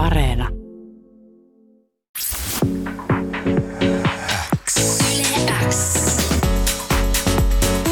Areena. 0.00 0.48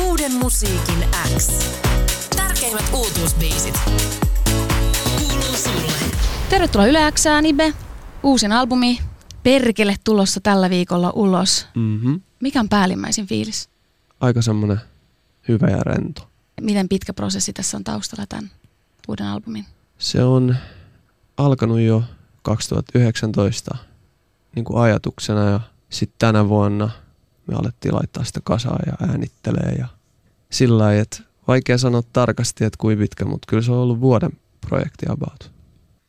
Uuden 0.07 0.33
musiikin 0.33 1.05
X. 1.37 1.49
Tärkeimmät 2.37 2.85
uutuusbiisit. 2.93 3.81
Kuuluu 5.19 5.43
sulle. 5.43 5.93
Tervetuloa 6.51 6.87
Yle 6.87 7.13
Xään, 7.13 7.47
Ibe. 7.47 7.75
Uusin 8.23 8.53
albumi 8.53 8.99
Perkele 9.43 9.97
tulossa 10.05 10.41
tällä 10.41 10.71
viikolla 10.71 11.11
ulos. 11.11 11.67
Mm-hmm. 11.75 12.21
Mikä 12.41 12.61
on 12.61 12.69
päällimmäisin 12.69 13.27
fiilis? 13.27 13.69
Aika 14.21 14.43
semmoinen 14.43 14.81
hyvä 15.49 15.67
ja 15.67 15.81
rento. 15.81 16.29
Miten 16.61 16.89
pitkä 16.89 17.13
prosessi 17.15 17.53
tässä 17.53 17.77
on 17.77 17.85
taustalla 17.85 18.27
tämän 18.29 18.51
uuden 19.09 19.27
albumin? 19.27 19.65
Se 19.99 20.25
on 20.25 20.57
alkanut 21.39 21.81
jo 21.81 22.03
2019 22.43 23.77
niin 24.55 24.65
kuin 24.65 24.83
ajatuksena 24.83 25.51
ja 25.51 25.61
sitten 25.91 26.19
tänä 26.19 26.49
vuonna 26.49 26.91
me 27.47 27.55
alettiin 27.55 27.95
laittaa 27.95 28.25
sitä 28.25 28.41
kasaan 28.45 28.81
ja 28.87 29.09
äänittelee 29.09 29.75
ja 29.79 29.89
sillä 30.51 30.79
lailla, 30.79 31.03
että 31.03 31.23
vaikea 31.49 31.79
sanoa 31.79 32.03
tarkasti, 32.13 32.65
että 32.65 32.77
kuinka 32.81 33.01
pitkä, 33.01 33.25
mutta 33.25 33.47
kyllä 33.49 33.63
se 33.63 33.73
on 33.73 33.79
ollut 33.79 34.01
vuoden 34.01 34.31
projekti 34.61 35.07
about. 35.09 35.53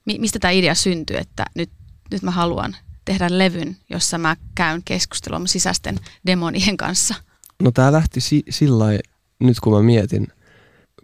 Mi- 0.05 0.19
mistä 0.19 0.39
tämä 0.39 0.51
idea 0.51 0.75
syntyi, 0.75 1.17
että 1.17 1.45
nyt, 1.55 1.69
nyt 2.11 2.21
mä 2.21 2.31
haluan 2.31 2.75
tehdä 3.05 3.27
levyn, 3.29 3.77
jossa 3.89 4.17
mä 4.17 4.35
käyn 4.55 4.81
keskustelua 4.85 5.39
mun 5.39 5.47
sisäisten 5.47 5.95
demonien 6.25 6.77
kanssa? 6.77 7.15
No 7.61 7.71
tää 7.71 7.91
lähti 7.91 8.21
si- 8.21 8.43
sillä 8.49 8.79
lailla, 8.79 9.01
nyt 9.39 9.59
kun 9.59 9.73
mä 9.73 9.81
mietin, 9.81 10.27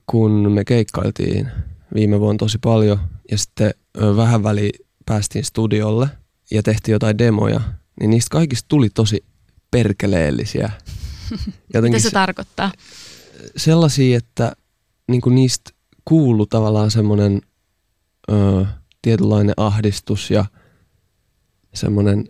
kun 0.06 0.52
me 0.52 0.66
keikkailtiin 0.66 1.52
viime 1.94 2.20
vuonna 2.20 2.38
tosi 2.38 2.58
paljon 2.58 3.00
ja 3.32 3.38
sitten 3.38 3.74
vähän 4.16 4.44
väliin 4.44 4.86
päästiin 5.06 5.46
studiolle 5.46 6.10
ja 6.52 6.64
tehtiin 6.64 6.94
jotain 6.94 7.18
demoja, 7.18 7.62
niin 8.00 8.10
niistä 8.10 8.30
kaikista 8.30 8.66
tuli 8.68 8.90
tosi 8.90 9.26
perkeleellisiä. 9.72 10.72
Mitä 11.82 12.00
se 12.00 12.00
se, 12.00 12.12
tarkoittaa? 12.12 12.72
sellaisia, 13.58 14.18
että 14.18 14.56
niin 15.08 15.22
kuin 15.22 15.36
niistä 15.36 15.72
kuului 16.06 16.48
tavallaan 16.50 16.92
semmoinen 16.92 17.42
ö, 18.32 18.66
tietynlainen 19.02 19.54
ahdistus 19.58 20.32
ja 20.32 20.46
semmoinen 21.74 22.26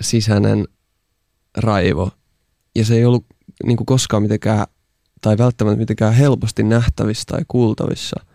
sisäinen 0.00 0.68
raivo. 1.56 2.10
Ja 2.76 2.84
se 2.84 2.94
ei 2.94 3.04
ollut 3.04 3.26
niin 3.64 3.76
kuin 3.76 3.86
koskaan 3.86 4.22
mitenkään, 4.22 4.66
tai 5.20 5.38
välttämättä 5.38 5.78
mitenkään 5.78 6.14
helposti 6.14 6.62
nähtävissä 6.62 7.24
tai 7.26 7.40
kuultavissa 7.48 8.26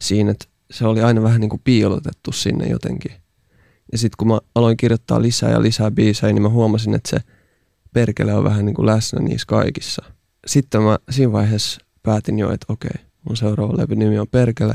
siinä, 0.00 0.30
että 0.30 0.46
se 0.72 0.86
oli 0.86 1.02
aina 1.02 1.22
vähän 1.22 1.40
niin 1.40 1.48
kuin 1.50 1.60
piilotettu 1.64 2.32
sinne 2.32 2.68
jotenkin. 2.68 3.12
Ja 3.92 3.98
sitten 3.98 4.16
kun 4.18 4.28
mä 4.28 4.40
aloin 4.54 4.76
kirjoittaa 4.76 5.22
lisää 5.22 5.50
ja 5.50 5.62
lisää 5.62 5.90
biisejä, 5.90 6.32
niin 6.32 6.42
mä 6.42 6.48
huomasin, 6.48 6.94
että 6.94 7.10
se 7.10 7.18
perkele 7.92 8.34
on 8.34 8.44
vähän 8.44 8.64
niin 8.64 8.74
kuin 8.74 8.86
läsnä 8.86 9.20
niissä 9.20 9.46
kaikissa. 9.46 10.02
Sitten 10.46 10.82
mä 10.82 10.98
siinä 11.10 11.32
vaiheessa 11.32 11.80
päätin 12.02 12.38
jo, 12.38 12.50
että 12.52 12.72
okei, 12.72 13.04
mun 13.28 13.36
seuraava 13.36 13.76
levy 13.76 13.96
nimi 13.96 14.18
on 14.18 14.28
Perkele. 14.30 14.74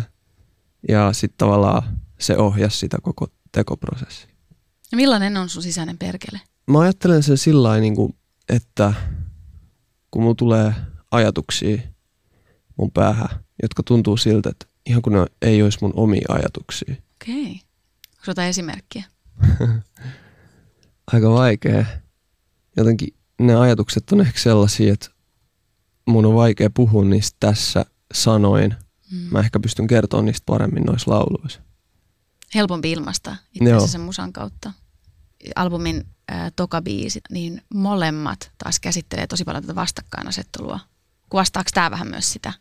Ja 0.89 1.13
sitten 1.13 1.37
tavallaan 1.37 1.83
se 2.19 2.37
ohjasi 2.37 2.77
sitä 2.77 2.97
koko 3.01 3.27
tekoprosessia. 3.51 4.29
Ja 4.91 4.95
millainen 4.95 5.37
on 5.37 5.49
sun 5.49 5.63
sisäinen 5.63 5.97
perkele? 5.97 6.41
Mä 6.67 6.79
ajattelen 6.79 7.23
sen 7.23 7.37
sillä 7.37 7.77
niin 7.77 7.95
kuin, 7.95 8.15
että 8.49 8.93
kun 10.11 10.21
mulla 10.21 10.35
tulee 10.35 10.73
ajatuksia 11.11 11.77
mun 12.77 12.91
päähän, 12.91 13.29
jotka 13.61 13.83
tuntuu 13.83 14.17
siltä, 14.17 14.49
että 14.49 14.65
ihan 14.89 15.02
kun 15.02 15.13
ne 15.13 15.25
ei 15.41 15.63
olisi 15.63 15.77
mun 15.81 15.93
omia 15.95 16.25
ajatuksia. 16.30 16.95
Okei. 17.21 17.47
Onko 17.47 18.23
jotain 18.27 18.49
esimerkkiä? 18.49 19.03
Aika 21.13 21.31
vaikea. 21.31 21.85
Jotenkin 22.77 23.15
ne 23.39 23.55
ajatukset 23.55 24.11
on 24.11 24.21
ehkä 24.21 24.39
sellaisia, 24.39 24.93
että 24.93 25.09
mun 26.08 26.25
on 26.25 26.36
vaikea 26.36 26.70
puhua 26.70 27.05
niistä 27.05 27.37
tässä 27.39 27.86
sanoin. 28.14 28.75
Mm. 29.11 29.27
Mä 29.31 29.39
ehkä 29.39 29.59
pystyn 29.59 29.87
kertomaan 29.87 30.25
niistä 30.25 30.43
paremmin 30.45 30.83
noissa 30.83 31.11
lauluissa. 31.11 31.59
Helpompi 32.55 32.92
ilmaista 32.92 33.36
itse 33.54 33.73
asiassa 33.73 33.92
sen 33.92 34.02
musan 34.02 34.33
kautta. 34.33 34.71
Albumin 35.55 36.05
äh, 36.31 36.52
toka 36.55 36.81
biisi, 36.81 37.21
niin 37.30 37.61
molemmat 37.73 38.52
taas 38.58 38.80
käsittelee 38.80 39.27
tosi 39.27 39.43
paljon 39.43 39.64
tätä 39.64 39.75
vastakkainasettelua. 39.75 40.80
Kuvastaako 41.30 41.69
tämä 41.73 41.92
vähän 41.92 42.08
myös 42.08 42.33
sitä? 42.33 42.54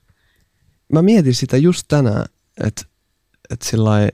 Mä 0.93 1.03
mietin 1.03 1.35
sitä 1.35 1.57
just 1.57 1.85
tänään, 1.89 2.25
että, 2.65 2.83
että 3.51 3.69
sillä 3.69 4.09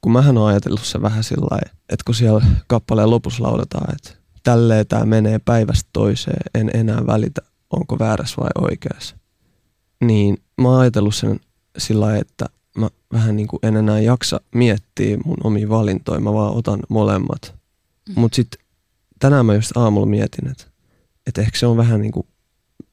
kun 0.00 0.12
mähän 0.12 0.38
oon 0.38 0.48
ajatellut 0.48 0.80
se 0.84 1.02
vähän 1.02 1.24
sillä 1.24 1.58
että 1.88 2.02
kun 2.06 2.14
siellä 2.14 2.46
kappaleen 2.66 3.10
lopussa 3.10 3.42
lauletaan, 3.42 3.94
että 3.94 4.10
tälleen 4.42 4.86
tämä 4.86 5.04
menee 5.04 5.38
päivästä 5.38 5.90
toiseen, 5.92 6.42
en 6.54 6.70
enää 6.74 7.06
välitä, 7.06 7.42
onko 7.70 7.98
väärässä 7.98 8.36
vai 8.40 8.50
oikeassa. 8.60 9.16
Niin 10.00 10.38
mä 10.60 10.68
oon 10.68 10.80
ajatellut 10.80 11.14
sen 11.14 11.40
sillä 11.78 12.16
että 12.16 12.46
mä 12.78 12.88
vähän 13.12 13.36
niin 13.36 13.48
kuin 13.48 13.60
en 13.62 13.76
enää 13.76 14.00
jaksa 14.00 14.40
miettiä 14.54 15.18
mun 15.24 15.36
omia 15.44 15.68
valintoja, 15.68 16.20
mä 16.20 16.32
vaan 16.32 16.54
otan 16.54 16.80
molemmat. 16.88 17.54
Mhm. 18.08 18.20
Mutta 18.20 18.36
sitten 18.36 18.64
tänään 19.18 19.46
mä 19.46 19.54
just 19.54 19.76
aamulla 19.76 20.06
mietin, 20.06 20.48
että, 20.50 20.64
että 21.26 21.40
ehkä 21.40 21.58
se 21.58 21.66
on 21.66 21.76
vähän 21.76 22.00
niin 22.00 22.12
kuin 22.12 22.26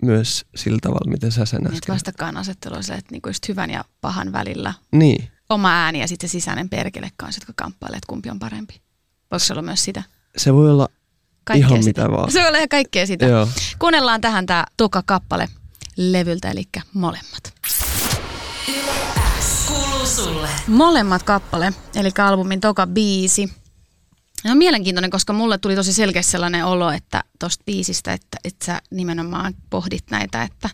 myös 0.05 0.45
sillä 0.55 0.77
tavalla, 0.81 1.11
miten 1.11 1.31
sä 1.31 1.45
sen 1.45 1.57
Niin, 1.59 1.67
että 1.67 1.77
äsken. 1.77 1.93
vastakkainasettelu 1.93 2.75
on 2.75 2.83
se, 2.83 2.93
että 2.93 3.11
niinku 3.11 3.29
just 3.29 3.47
hyvän 3.47 3.69
ja 3.69 3.85
pahan 4.01 4.31
välillä 4.31 4.73
Niin, 4.91 5.29
oma 5.49 5.71
ääni 5.71 5.99
ja 6.01 6.07
sitten 6.07 6.29
se 6.29 6.31
sisäinen 6.31 6.69
perkele 6.69 7.09
kanssa, 7.17 7.39
jotka 7.39 7.53
kamppailee, 7.63 7.97
että 7.97 8.07
kumpi 8.07 8.29
on 8.29 8.39
parempi. 8.39 8.81
Voiko 9.31 9.39
se 9.39 9.53
olla 9.53 9.61
myös 9.61 9.83
sitä? 9.83 10.03
se 10.37 10.53
voi 10.53 10.71
olla 10.71 10.87
Kaikkea 11.43 11.67
Ihan 11.67 11.83
sitä. 11.83 12.01
mitä 12.01 12.11
vaan. 12.15 12.31
Se 12.31 12.39
voi 12.39 12.47
olla 12.47 12.57
ihan 12.57 12.69
kaikkea 12.69 13.07
sitä. 13.07 13.25
Joo. 13.25 13.47
Kuunnellaan 13.79 14.21
tähän 14.21 14.45
tämä 14.45 14.65
toka 14.77 15.03
kappale 15.05 15.49
levyltä, 15.97 16.51
eli 16.51 16.63
molemmat. 16.93 17.53
Kuuluu 19.67 20.05
sulle. 20.05 20.49
Molemmat 20.67 21.23
kappale, 21.23 21.73
eli 21.95 22.09
albumin 22.17 22.59
toka 22.61 22.87
biisi. 22.87 23.53
Ne 24.43 24.51
on 24.51 24.57
mielenkiintoinen, 24.57 25.11
koska 25.11 25.33
mulle 25.33 25.57
tuli 25.57 25.75
tosi 25.75 25.93
selkeästi 25.93 26.31
sellainen 26.31 26.65
olo, 26.65 26.91
että 26.91 27.23
tosta 27.39 27.63
biisistä, 27.65 28.13
että, 28.13 28.37
että 28.43 28.65
sä 28.65 28.81
nimenomaan 28.91 29.53
pohdit 29.69 30.03
näitä, 30.11 30.43
että 30.43 30.69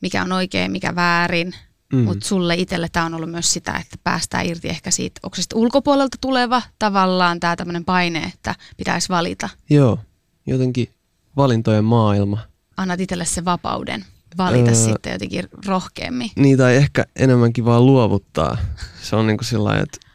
mikä 0.00 0.22
on 0.22 0.32
oikein, 0.32 0.72
mikä 0.72 0.94
väärin. 0.94 1.54
Mm. 1.92 1.98
Mutta 1.98 2.26
sulle 2.26 2.54
itselle 2.54 2.88
tämä 2.92 3.06
on 3.06 3.14
ollut 3.14 3.30
myös 3.30 3.52
sitä, 3.52 3.76
että 3.76 3.96
päästään 4.04 4.46
irti 4.46 4.68
ehkä 4.68 4.90
siitä, 4.90 5.20
onko 5.22 5.36
se 5.36 5.42
sitten 5.42 5.58
ulkopuolelta 5.58 6.16
tuleva 6.20 6.62
tavallaan 6.78 7.40
tämä 7.40 7.56
tämmöinen 7.56 7.84
paine, 7.84 8.32
että 8.34 8.54
pitäisi 8.76 9.08
valita. 9.08 9.48
Joo, 9.70 9.98
jotenkin 10.46 10.88
valintojen 11.36 11.84
maailma. 11.84 12.38
Annat 12.76 13.00
itselle 13.00 13.24
se 13.24 13.44
vapauden 13.44 14.04
valita 14.36 14.70
Öö. 14.70 14.76
sitten 14.76 15.12
jotenkin 15.12 15.48
rohkeammin. 15.66 16.30
Niitä 16.36 16.70
ei 16.70 16.76
ehkä 16.76 17.04
enemmänkin 17.16 17.64
vaan 17.64 17.86
luovuttaa. 17.86 18.58
Se 19.02 19.16
on 19.16 19.26
niinku 19.26 19.44
sillä 19.44 19.64
lailla, 19.64 19.82
että, 19.82 19.98
että 20.02 20.07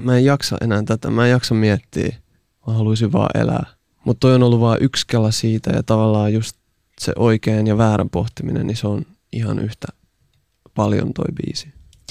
mä 0.00 0.16
en 0.16 0.24
jaksa 0.24 0.56
enää 0.60 0.82
tätä, 0.82 1.10
mä 1.10 1.24
en 1.24 1.30
jaksa 1.30 1.54
miettiä. 1.54 2.16
Mä 2.66 2.72
haluaisin 2.72 3.12
vaan 3.12 3.40
elää. 3.42 3.66
Mutta 4.04 4.20
toi 4.20 4.34
on 4.34 4.42
ollut 4.42 4.60
vaan 4.60 4.78
yksi 4.80 5.06
kela 5.06 5.30
siitä 5.30 5.70
ja 5.70 5.82
tavallaan 5.82 6.32
just 6.32 6.56
se 7.00 7.12
oikean 7.16 7.66
ja 7.66 7.78
väärän 7.78 8.10
pohtiminen, 8.10 8.66
niin 8.66 8.76
se 8.76 8.86
on 8.86 9.06
ihan 9.32 9.58
yhtä 9.58 9.86
paljon 10.74 11.12
toi 11.14 11.32
biisi. 11.34 11.66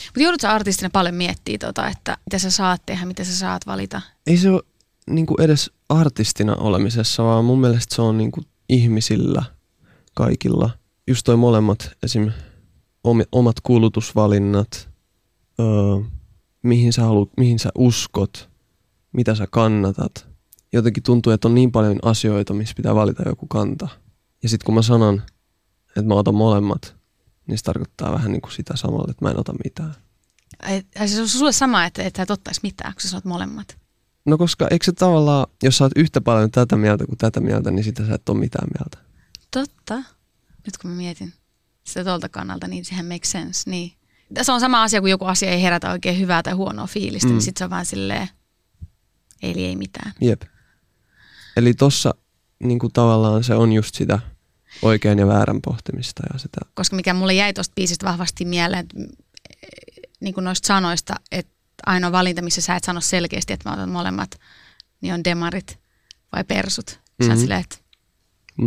Mutta 0.06 0.20
joudut 0.20 0.42
sä 0.42 0.52
artistina 0.52 0.90
paljon 0.90 1.16
miettiä 1.16 1.58
tota, 1.58 1.88
että 1.88 2.18
mitä 2.26 2.40
sä 2.40 2.52
saat 2.52 2.82
tehdä, 2.86 3.06
mitä 3.06 3.24
sä 3.24 3.38
saat 3.38 3.68
valita. 3.68 4.02
Ei 4.28 4.38
se 4.38 4.50
ole 4.50 4.62
niinku 5.10 5.36
edes 5.42 5.72
artistina 5.90 6.56
olemisessa, 6.56 7.24
vaan 7.24 7.46
mun 7.46 7.62
mielestä 7.62 7.96
se 7.96 8.02
on 8.02 8.18
niinku 8.18 8.42
ihmisillä 8.70 9.44
kaikilla. 10.14 10.70
Just 11.08 11.24
toi 11.24 11.38
molemmat 11.38 11.92
esim. 12.04 12.32
omat 13.32 13.60
kulutusvalinnat, 13.64 14.90
öö, 15.60 15.66
mihin, 16.68 16.94
sä 16.94 17.02
haluat, 17.02 17.30
mihin 17.38 17.60
sä 17.60 17.70
uskot, 17.78 18.50
mitä 19.12 19.36
sä 19.36 19.48
kannatat. 19.52 20.28
Jotenkin 20.74 21.04
tuntuu, 21.04 21.34
että 21.34 21.48
on 21.48 21.56
niin 21.56 21.72
paljon 21.72 22.00
asioita, 22.04 22.54
missä 22.54 22.76
pitää 22.76 22.96
valita 22.96 23.24
joku 23.26 23.48
kanta. 23.48 23.88
Ja 24.44 24.50
sitten 24.50 24.66
kun 24.66 24.76
mä 24.76 24.82
sanon, 24.82 25.22
että 25.88 26.02
mä 26.02 26.14
otan 26.14 26.36
molemmat, 26.36 26.96
niin 27.48 27.58
se 27.58 27.64
tarkoittaa 27.64 28.12
vähän 28.12 28.32
niin 28.32 28.42
kuin 28.42 28.52
sitä 28.52 28.78
samalla, 28.78 29.08
että 29.12 29.26
mä 29.26 29.32
en 29.32 29.40
ota 29.40 29.54
mitään. 29.64 29.96
Ai, 31.00 31.08
se 31.08 31.22
on 31.22 31.28
sulle 31.28 31.52
sama, 31.52 31.86
että, 31.86 32.04
että 32.04 32.24
et 32.24 32.32
ottaisi 32.32 32.60
mitään, 32.64 32.94
kun 32.94 33.02
sä 33.02 33.10
sanot 33.10 33.26
molemmat. 33.26 33.78
No 34.26 34.38
koska 34.38 34.68
eikö 34.72 34.86
se 34.86 34.92
tavallaan, 34.92 35.48
jos 35.64 35.78
sä 35.78 35.84
oot 35.84 35.92
yhtä 35.96 36.22
paljon 36.22 36.52
tätä 36.52 36.76
mieltä 36.76 37.06
kuin 37.06 37.18
tätä 37.18 37.40
mieltä, 37.40 37.72
niin 37.72 37.84
sitä 37.84 38.08
sä 38.08 38.16
et 38.16 38.30
ole 38.30 38.40
mitään 38.40 38.68
mieltä. 38.80 38.98
Totta. 39.52 39.96
Nyt 40.66 40.78
kun 40.82 40.92
mä 40.92 40.98
mietin 40.98 41.34
sitä 41.84 42.04
tuolta 42.04 42.30
kannalta, 42.30 42.68
niin 42.68 42.86
sehän 42.86 43.06
makes 43.06 43.32
sense. 43.32 43.70
Niin. 43.70 43.92
Se 44.42 44.52
on 44.52 44.60
sama 44.60 44.84
asia, 44.84 45.02
kun 45.02 45.10
joku 45.10 45.26
asia 45.26 45.50
ei 45.52 45.62
herätä 45.62 45.92
oikein 45.92 46.20
hyvää 46.20 46.44
tai 46.44 46.54
huonoa 46.54 46.88
fiilistä, 46.88 47.28
mm. 47.28 47.32
Mm. 47.32 47.36
niin 47.36 47.44
sit 47.46 47.58
se 47.58 47.64
on 47.64 47.70
vaan 47.70 47.86
silleen, 47.86 48.30
eli 49.42 49.66
ei 49.66 49.76
mitään. 49.76 50.14
Jep. 50.22 50.42
Eli 51.58 51.74
tossa 51.74 52.16
niin 52.64 52.80
kuin 52.80 52.94
tavallaan 52.94 53.44
se 53.44 53.56
on 53.56 53.74
just 53.74 53.96
sitä 53.96 54.20
oikean 54.82 55.20
ja 55.20 55.28
väärän 55.28 55.62
pohtimista 55.62 56.24
ja 56.34 56.40
sitä. 56.40 56.58
Koska 56.74 56.96
mikä 56.96 57.14
mulle 57.14 57.34
jäi 57.34 57.54
tuosta 57.54 57.74
biisistä 57.76 58.06
vahvasti 58.06 58.46
mieleen, 58.46 58.80
että, 58.80 59.00
mm, 59.00 59.08
niin 60.20 60.34
kuin 60.34 60.44
noista 60.44 60.68
sanoista, 60.68 61.16
että 61.32 61.54
ainoa 61.86 62.12
valinta, 62.12 62.42
missä 62.42 62.62
sä 62.62 62.76
et 62.76 62.84
sano 62.84 63.02
selkeästi, 63.02 63.54
että 63.54 63.70
mä 63.70 63.74
otan 63.74 63.90
molemmat, 63.90 64.40
niin 65.02 65.14
on 65.14 65.24
demarit 65.24 65.80
vai 66.32 66.44
persut. 66.44 66.90
Sä 66.90 66.98
mm-hmm. 67.20 67.34
Mhm. 67.34 67.42
silleen, 67.42 67.60
että 67.62 67.78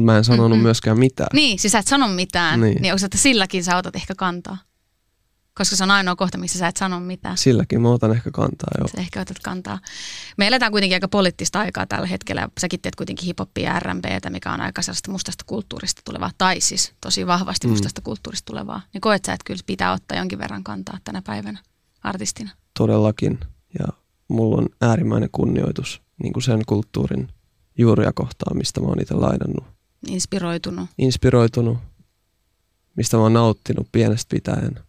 Mä 0.03 0.17
en 0.19 0.25
sanonut 0.25 0.51
Mm-mm. 0.51 0.63
myöskään 0.63 0.99
mitään. 0.99 1.29
niin, 1.33 1.59
siis 1.59 1.73
sä 1.73 1.79
et 1.79 1.87
sano 1.87 2.09
mitään, 2.09 2.61
Niin. 2.61 2.71
niin, 2.75 2.83
niin 2.83 2.93
onko 2.93 2.99
se, 2.99 3.07
että 3.07 3.19
silläkin 3.19 3.65
sä 3.65 3.77
otat 3.77 3.97
ehkä 3.97 4.15
kantaa? 4.15 4.59
Koska 5.59 5.77
se 5.77 5.85
on 5.85 5.91
ainoa 5.91 6.17
kohta, 6.17 6.39
missä 6.39 6.59
sä 6.59 6.69
et 6.69 6.77
sano 6.77 7.01
mitään. 7.01 7.39
Silläkin 7.39 7.81
mä 7.81 7.91
otan 7.91 8.13
ehkä 8.13 8.31
kantaa, 8.31 8.69
joo. 8.79 8.89
Sä 8.89 8.99
ehkä 9.01 9.21
otat 9.21 9.39
kantaa. 9.43 9.79
Me 10.37 10.47
eletään 10.47 10.73
kuitenkin 10.73 10.97
aika 10.97 11.09
poliittista 11.09 11.61
aikaa 11.61 11.87
tällä 11.87 12.07
hetkellä. 12.07 12.49
Säkin 12.61 12.81
teet 12.81 12.97
kuitenkin 12.97 13.27
hiphoppia 13.27 13.73
ja 13.73 13.81
R&Btä, 13.81 14.31
mikä 14.31 14.53
on 14.53 14.61
aika 14.61 14.83
sellaista 14.83 15.11
mustasta 15.11 15.45
kulttuurista 15.47 16.03
tulevaa, 16.05 16.31
tai 16.39 16.61
siis 16.61 16.93
tosi 17.01 17.27
vahvasti 17.27 17.67
Mm. 17.67 17.71
mustasta 17.71 18.01
kulttuurista 18.01 18.47
tulevaa. 18.47 18.83
Niin 18.93 19.01
koet 19.01 19.25
sä, 19.25 19.33
että 19.33 19.45
kyllä 19.47 19.61
pitää 19.67 19.93
ottaa 19.93 20.19
jonkin 20.19 20.39
verran 20.39 20.65
kantaa 20.65 20.99
tänä 21.05 21.23
päivänä 21.23 21.59
artistina? 22.03 22.51
Todellakin. 22.79 23.39
Ja 23.79 23.87
mulla 24.29 24.57
on 24.57 24.69
äärimmäinen 24.81 25.29
kunnioitus 25.33 26.03
niin 26.23 26.33
kuin 26.33 26.43
sen 26.43 26.63
kulttuurin 26.67 27.29
juuria 27.79 28.13
kohtaan, 28.15 28.57
mistä 28.57 28.81
mä 28.81 28.87
oon 28.87 29.01
itse 29.03 29.15
lainannut. 29.15 29.65
Inspiroitunut. 30.09 30.91
Inspiroitunut, 30.99 31.79
mistä 32.97 33.17
mä 33.17 33.23
oon 33.23 33.33
nauttinut 33.33 33.89
pienestä 33.93 34.31
pitäen. 34.35 34.81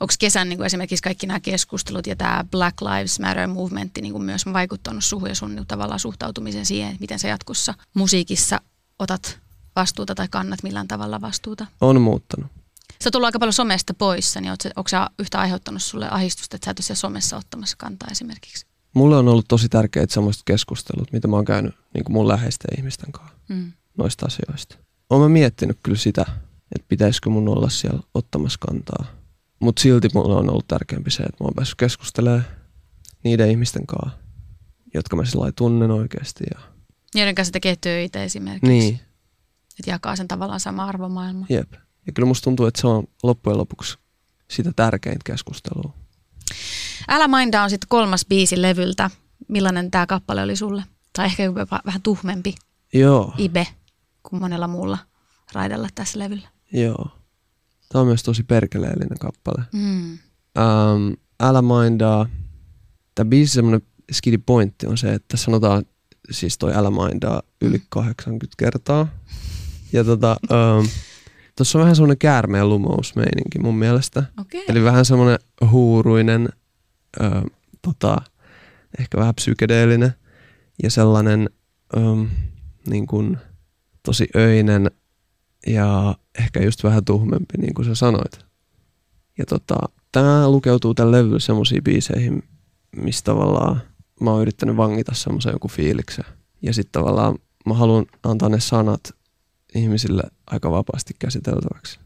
Onko 0.00 0.14
kesän 0.18 0.48
niin 0.48 0.56
kuin 0.56 0.66
esimerkiksi 0.66 1.02
kaikki 1.02 1.26
nämä 1.26 1.40
keskustelut 1.40 2.06
ja 2.06 2.16
tämä 2.16 2.44
Black 2.50 2.80
Lives 2.80 3.20
Matter 3.20 3.46
movementti 3.46 4.00
niin 4.00 4.12
kuin 4.12 4.24
myös 4.24 4.46
vaikuttanut 4.52 5.04
suhun 5.04 5.28
ja 5.28 5.34
sun 5.34 5.64
tavallaan 5.68 6.00
suhtautumisen 6.00 6.66
siihen, 6.66 6.96
miten 7.00 7.18
sä 7.18 7.28
jatkossa 7.28 7.74
musiikissa 7.94 8.60
otat 8.98 9.38
vastuuta 9.76 10.14
tai 10.14 10.28
kannat 10.30 10.62
millään 10.62 10.88
tavalla 10.88 11.20
vastuuta? 11.20 11.66
On 11.80 12.00
muuttanut. 12.00 12.50
Sä 13.02 13.10
oot 13.14 13.24
aika 13.24 13.38
paljon 13.38 13.52
somesta 13.52 13.94
poissa, 13.94 14.40
niin 14.40 14.52
onko 14.76 14.88
sä 14.88 15.10
yhtä 15.18 15.40
aiheuttanut 15.40 15.82
sulle 15.82 16.08
ahdistusta, 16.10 16.56
että 16.56 16.64
sä 16.64 16.70
et 16.70 16.78
ole 16.78 16.84
siellä 16.84 17.00
somessa 17.00 17.36
ottamassa 17.36 17.76
kantaa 17.76 18.08
esimerkiksi? 18.10 18.66
Mulle 18.94 19.16
on 19.16 19.28
ollut 19.28 19.48
tosi 19.48 19.68
tärkeitä 19.68 20.14
semmoiset 20.14 20.42
keskustelut, 20.44 21.12
mitä 21.12 21.28
mä 21.28 21.36
oon 21.36 21.44
käynyt 21.44 21.74
niin 21.94 22.04
kuin 22.04 22.12
mun 22.12 22.28
läheisten 22.28 22.78
ihmisten 22.78 23.12
kanssa 23.12 23.32
Mm. 23.48 23.72
noista 23.98 24.26
asioista. 24.26 24.76
Oon 25.10 25.22
mä 25.22 25.28
miettinyt 25.28 25.78
kyllä 25.82 25.98
sitä, 25.98 26.26
että 26.74 26.88
pitäisikö 26.88 27.30
mun 27.30 27.48
olla 27.48 27.68
siellä 27.68 28.00
ottamassa 28.14 28.58
kantaa. 28.68 29.04
Mutta 29.62 29.82
silti 29.82 30.08
mulla 30.14 30.38
on 30.38 30.50
ollut 30.50 30.66
tärkeämpi 30.68 31.10
se, 31.10 31.22
että 31.22 31.36
mä 31.40 31.44
oon 31.44 31.54
päässyt 31.54 31.76
keskustelemaan 31.78 32.44
niiden 33.24 33.50
ihmisten 33.50 33.86
kanssa, 33.86 34.18
jotka 34.94 35.16
mä 35.16 35.24
sillä 35.24 35.52
tunnen 35.52 35.90
oikeasti. 35.90 36.44
Ja... 36.54 36.60
Joiden 37.14 37.34
kanssa 37.34 37.52
tekee 37.52 37.76
töitä 37.80 38.22
esimerkiksi. 38.24 38.68
Niin, 38.68 39.00
Että 39.78 39.90
jakaa 39.90 40.16
sen 40.16 40.28
tavallaan 40.28 40.60
sama 40.60 40.84
arvomaailma. 40.84 41.46
jep. 41.48 41.72
Ja 42.06 42.12
kyllä 42.12 42.26
musta 42.26 42.44
tuntuu, 42.44 42.66
että 42.66 42.80
se 42.80 42.86
on 42.86 43.04
loppujen 43.22 43.58
lopuksi 43.58 43.98
sitä 44.50 44.72
tärkeintä 44.76 45.20
keskustelua. 45.24 45.94
Älä 47.08 47.28
minda 47.28 47.62
on 47.62 47.70
sitten 47.70 47.88
kolmas 47.88 48.26
biisi 48.28 48.62
levyltä. 48.62 49.10
Millainen 49.48 49.90
tämä 49.90 50.06
kappale 50.06 50.42
oli 50.42 50.56
sulle? 50.56 50.84
Tai 51.12 51.24
ehkä 51.26 51.42
jopa 51.42 51.80
vähän 51.86 52.02
tuhmempi 52.02 52.54
Joo, 52.94 53.34
ibe 53.38 53.66
kuin 54.22 54.40
monella 54.42 54.68
muulla 54.68 54.98
raidalla 55.52 55.88
tässä 55.94 56.18
levyllä. 56.18 56.48
joo. 56.72 57.08
Tämä 57.92 58.00
on 58.00 58.06
myös 58.06 58.22
tosi 58.22 58.42
perkeleellinen 58.42 59.18
kappale. 59.20 59.64
Mm. 59.72 60.18
Ähm, 60.58 61.12
älä 61.40 61.62
mindaa. 61.62 62.26
Tämä 63.14 63.28
biisi 63.28 63.52
semmoinen 63.52 63.82
skidi 64.12 64.38
pointti 64.38 64.86
on 64.86 64.98
se, 64.98 65.14
että 65.14 65.36
sanotaan 65.36 65.84
siis 66.30 66.58
toi 66.58 66.74
älä 66.74 66.90
mindaa 66.90 67.42
yli 67.60 67.82
80 67.88 68.54
kertaa. 68.58 69.08
Ja 69.92 70.04
tota, 70.04 70.36
ähm, 70.52 70.86
tuossa 71.56 71.78
on 71.78 71.80
vähän 71.80 71.96
semmoinen 71.96 72.18
käärmeen 72.18 72.68
lumousmeininki 72.68 73.58
mun 73.58 73.76
mielestä. 73.76 74.24
Okay. 74.40 74.60
Eli 74.68 74.84
vähän 74.84 75.04
semmoinen 75.04 75.38
huuruinen, 75.70 76.48
ö, 77.20 77.30
tota, 77.82 78.16
ehkä 78.98 79.18
vähän 79.18 79.34
psykedeellinen 79.34 80.14
ja 80.82 80.90
sellainen 80.90 81.50
ö, 81.96 82.00
niin 82.86 83.06
kuin, 83.06 83.38
tosi 84.02 84.28
öinen 84.36 84.90
ja 85.66 86.14
ehkä 86.38 86.62
just 86.62 86.84
vähän 86.84 87.04
tuhmempi, 87.04 87.58
niin 87.58 87.74
kuin 87.74 87.86
sä 87.86 87.94
sanoit. 87.94 88.44
Ja 89.38 89.46
tota, 89.46 89.76
tämä 90.12 90.48
lukeutuu 90.48 90.94
tällä 90.94 91.16
levyllä 91.16 91.38
semmoisiin 91.38 91.84
biiseihin, 91.84 92.42
mistä 92.96 93.24
tavallaan 93.32 93.82
mä 94.20 94.30
oon 94.30 94.42
yrittänyt 94.42 94.76
vangita 94.76 95.14
semmoisen 95.14 95.52
joku 95.52 95.68
fiiliksen. 95.68 96.24
Ja 96.62 96.74
sitten 96.74 97.02
tavallaan 97.02 97.38
mä 97.66 97.74
haluan 97.74 98.06
antaa 98.22 98.48
ne 98.48 98.60
sanat 98.60 99.00
ihmisille 99.74 100.22
aika 100.46 100.70
vapaasti 100.70 101.14
käsiteltäväksi. 101.18 101.98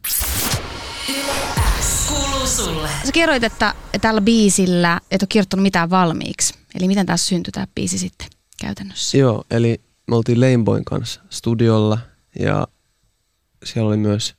Sulle. 2.46 2.88
Sä 3.04 3.12
kerroit, 3.12 3.44
että 3.44 3.74
tällä 4.00 4.20
biisillä 4.20 5.00
et 5.10 5.22
ole 5.22 5.26
kirjoittanut 5.28 5.62
mitään 5.62 5.90
valmiiksi. 5.90 6.54
Eli 6.74 6.88
miten 6.88 7.06
tässä 7.06 7.28
syntyi 7.28 7.52
tämä 7.52 7.66
biisi 7.74 7.98
sitten 7.98 8.28
käytännössä? 8.60 9.18
Joo, 9.18 9.44
eli 9.50 9.80
me 10.08 10.16
oltiin 10.16 10.40
Lameboyn 10.40 10.84
kanssa 10.84 11.20
studiolla 11.30 11.98
ja 12.38 12.68
siellä 13.66 13.88
oli 13.88 13.96
myös 13.96 14.34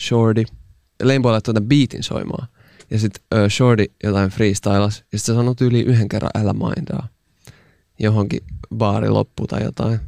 Shorty. 0.00 0.44
Lameboy 1.02 1.32
laittoi 1.32 1.54
tämän 1.54 1.68
beatin 1.68 2.02
soimaan. 2.02 2.48
Ja 2.90 2.98
sitten 2.98 3.22
uh, 3.44 3.50
Shorty 3.50 3.86
jotain 4.04 4.30
freestylas. 4.30 5.04
Ja 5.12 5.18
sitten 5.18 5.34
se 5.34 5.38
sanoi 5.38 5.54
yli 5.60 5.80
yhden 5.80 6.08
kerran 6.08 6.30
älä 6.34 6.52
mindaa. 6.52 7.08
Johonkin 7.98 8.40
baari 8.74 9.08
loppu 9.08 9.46
tai 9.46 9.64
jotain. 9.64 10.00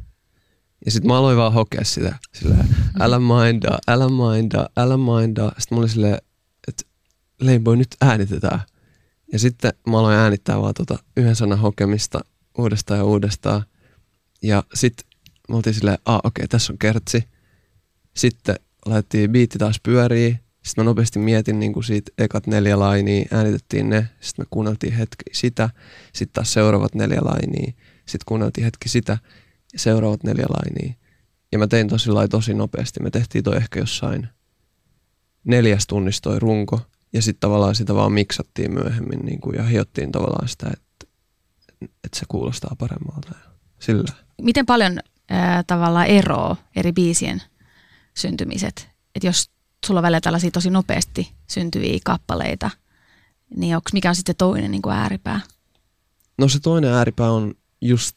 Ja 0.85 0.91
sitten 0.91 1.07
mä 1.07 1.17
aloin 1.17 1.37
vaan 1.37 1.53
hokea 1.53 1.83
sitä. 1.83 2.15
Silleen, 2.33 2.67
älä 2.99 3.19
mindaa, 3.19 3.79
älä 3.87 4.07
mindaa, 4.09 4.69
älä 4.77 4.97
mindaa. 4.97 5.51
Sitten 5.57 5.75
mä 5.75 5.79
olin 5.79 5.89
silleen, 5.89 6.17
että 6.67 6.83
Lameboy 7.41 7.75
nyt 7.75 7.95
äänitetään. 8.01 8.61
Ja 9.33 9.39
sitten 9.39 9.73
mä 9.87 9.99
aloin 9.99 10.17
äänittää 10.17 10.61
vaan 10.61 10.73
tota 10.73 10.99
yhden 11.17 11.35
sanan 11.35 11.59
hokemista 11.59 12.19
uudestaan 12.57 12.97
ja 12.97 13.03
uudestaan. 13.03 13.63
Ja 14.41 14.63
sitten 14.73 15.05
me 15.49 15.55
oltiin 15.55 15.73
silleen, 15.73 15.97
ah 16.05 16.15
okei, 16.15 16.27
okay, 16.27 16.47
tässä 16.47 16.73
on 16.73 16.77
kertsi. 16.79 17.23
Sitten 18.13 18.55
laitettiin 18.85 19.31
biitti 19.31 19.57
taas 19.57 19.79
pyörii. 19.83 20.39
Sitten 20.63 20.83
mä 20.83 20.89
nopeasti 20.89 21.19
mietin 21.19 21.59
niin 21.59 21.73
kuin 21.73 21.83
siitä 21.83 22.11
ekat 22.17 22.47
neljä 22.47 22.79
lainia, 22.79 23.25
äänitettiin 23.31 23.89
ne. 23.89 24.09
Sitten 24.19 24.43
me 24.43 24.47
kuunneltiin 24.49 24.93
hetki 24.93 25.23
sitä. 25.31 25.69
Sitten 26.13 26.33
taas 26.33 26.53
seuraavat 26.53 26.95
neljä 26.95 27.19
lainia. 27.21 27.73
Sitten 27.97 28.25
kuunneltiin 28.25 28.65
hetki 28.65 28.89
sitä. 28.89 29.17
Seuraavat 29.75 30.23
neljä 30.23 30.45
lainia. 30.49 30.93
Ja 31.51 31.59
mä 31.59 31.67
tein 31.67 31.87
tosi 31.87 32.09
tosi 32.29 32.53
nopeasti. 32.53 33.03
Me 33.03 33.09
tehtiin 33.11 33.43
toi 33.43 33.57
ehkä 33.57 33.79
jossain 33.79 34.27
neljäs 35.43 35.87
tunnissa 35.87 36.21
toi 36.21 36.39
runko. 36.39 36.81
Ja 37.13 37.21
sitten 37.21 37.39
tavallaan 37.39 37.75
sitä 37.75 37.95
vaan 37.95 38.11
miksattiin 38.11 38.73
myöhemmin 38.73 39.19
niin 39.19 39.41
kuin, 39.41 39.55
ja 39.55 39.63
hiottiin 39.63 40.11
tavallaan 40.11 40.47
sitä, 40.47 40.67
että, 40.73 41.15
että 41.81 42.19
se 42.19 42.25
kuulostaa 42.27 42.75
paremmalta. 42.77 43.31
Sillä. 43.79 44.13
Miten 44.41 44.65
paljon 44.65 44.99
ää, 45.29 45.63
tavallaan 45.63 46.07
eroa 46.07 46.55
eri 46.75 46.91
biisien 46.91 47.41
syntymiset? 48.17 48.89
Että 49.15 49.27
jos 49.27 49.49
sulla 49.85 49.99
on 49.99 50.03
välillä 50.03 50.21
tällaisia 50.21 50.51
tosi 50.51 50.69
nopeasti 50.69 51.31
syntyviä 51.47 51.99
kappaleita, 52.05 52.69
niin 53.55 53.75
onks, 53.75 53.93
mikä 53.93 54.09
on 54.09 54.15
sitten 54.15 54.35
toinen 54.35 54.71
niin 54.71 54.81
kuin 54.81 54.95
ääripää? 54.95 55.41
No 56.37 56.49
se 56.49 56.59
toinen 56.59 56.93
ääripää 56.93 57.31
on 57.31 57.53
just 57.81 58.15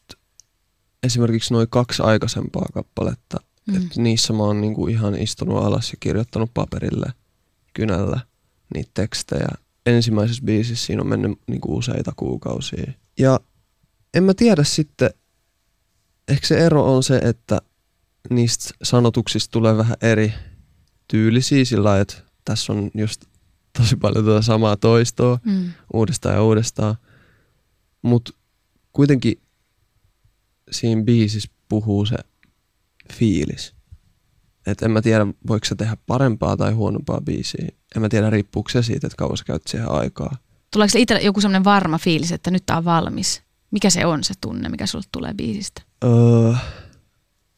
esimerkiksi 1.03 1.53
noin 1.53 1.67
kaksi 1.69 2.03
aikaisempaa 2.03 2.65
kappaletta. 2.73 3.37
Mm. 3.67 3.75
Että 3.75 4.01
niissä 4.01 4.33
mä 4.33 4.43
oon 4.43 4.61
niinku 4.61 4.87
ihan 4.87 5.15
istunut 5.15 5.63
alas 5.63 5.91
ja 5.91 5.97
kirjoittanut 5.99 6.51
paperille 6.53 7.13
kynällä 7.73 8.19
niitä 8.75 8.91
tekstejä. 8.93 9.47
Ensimmäisessä 9.85 10.43
biisissä 10.45 10.85
siinä 10.85 11.01
on 11.01 11.07
mennyt 11.07 11.39
niinku 11.47 11.77
useita 11.77 12.13
kuukausia. 12.15 12.91
Ja 13.19 13.39
en 14.13 14.23
mä 14.23 14.33
tiedä 14.33 14.63
sitten, 14.63 15.09
ehkä 16.27 16.47
se 16.47 16.65
ero 16.65 16.95
on 16.95 17.03
se, 17.03 17.17
että 17.17 17.61
niistä 18.29 18.73
sanotuksista 18.83 19.51
tulee 19.51 19.77
vähän 19.77 19.97
eri 20.01 20.33
tyylisiä 21.07 21.65
sillä 21.65 21.83
lailla, 21.83 22.01
että 22.01 22.15
tässä 22.45 22.73
on 22.73 22.91
just 22.93 23.25
tosi 23.77 23.95
paljon 23.95 24.25
tuota 24.25 24.41
samaa 24.41 24.77
toistoa 24.77 25.39
Mm. 25.45 25.71
uudestaan 25.93 26.35
ja 26.35 26.43
uudestaan. 26.43 26.95
Mutta 28.01 28.31
kuitenkin 28.93 29.41
siinä 30.71 31.03
biisissä 31.03 31.49
puhuu 31.69 32.05
se 32.05 32.15
fiilis. 33.13 33.75
Et 34.67 34.81
en 34.81 34.91
mä 34.91 35.01
tiedä, 35.01 35.27
voiko 35.47 35.65
se 35.65 35.75
tehdä 35.75 35.97
parempaa 36.07 36.57
tai 36.57 36.71
huonompaa 36.73 37.21
biisiä. 37.21 37.67
En 37.95 38.01
mä 38.01 38.09
tiedä, 38.09 38.29
riippuuko 38.29 38.69
se 38.69 38.83
siitä, 38.83 39.07
että 39.07 39.17
kauan 39.17 39.37
sä 39.37 39.43
käyt 39.43 39.61
siihen 39.67 39.91
aikaa. 39.91 40.37
Tuleeko 40.71 40.89
se 40.91 40.99
itsellä 40.99 41.21
joku 41.21 41.41
semmoinen 41.41 41.63
varma 41.63 41.97
fiilis, 41.97 42.31
että 42.31 42.51
nyt 42.51 42.65
tää 42.65 42.77
on 42.77 42.85
valmis? 42.85 43.41
Mikä 43.71 43.89
se 43.89 44.05
on 44.05 44.23
se 44.23 44.33
tunne, 44.41 44.69
mikä 44.69 44.85
sulle 44.87 45.05
tulee 45.11 45.33
biisistä? 45.33 45.81
Öö, 46.03 46.53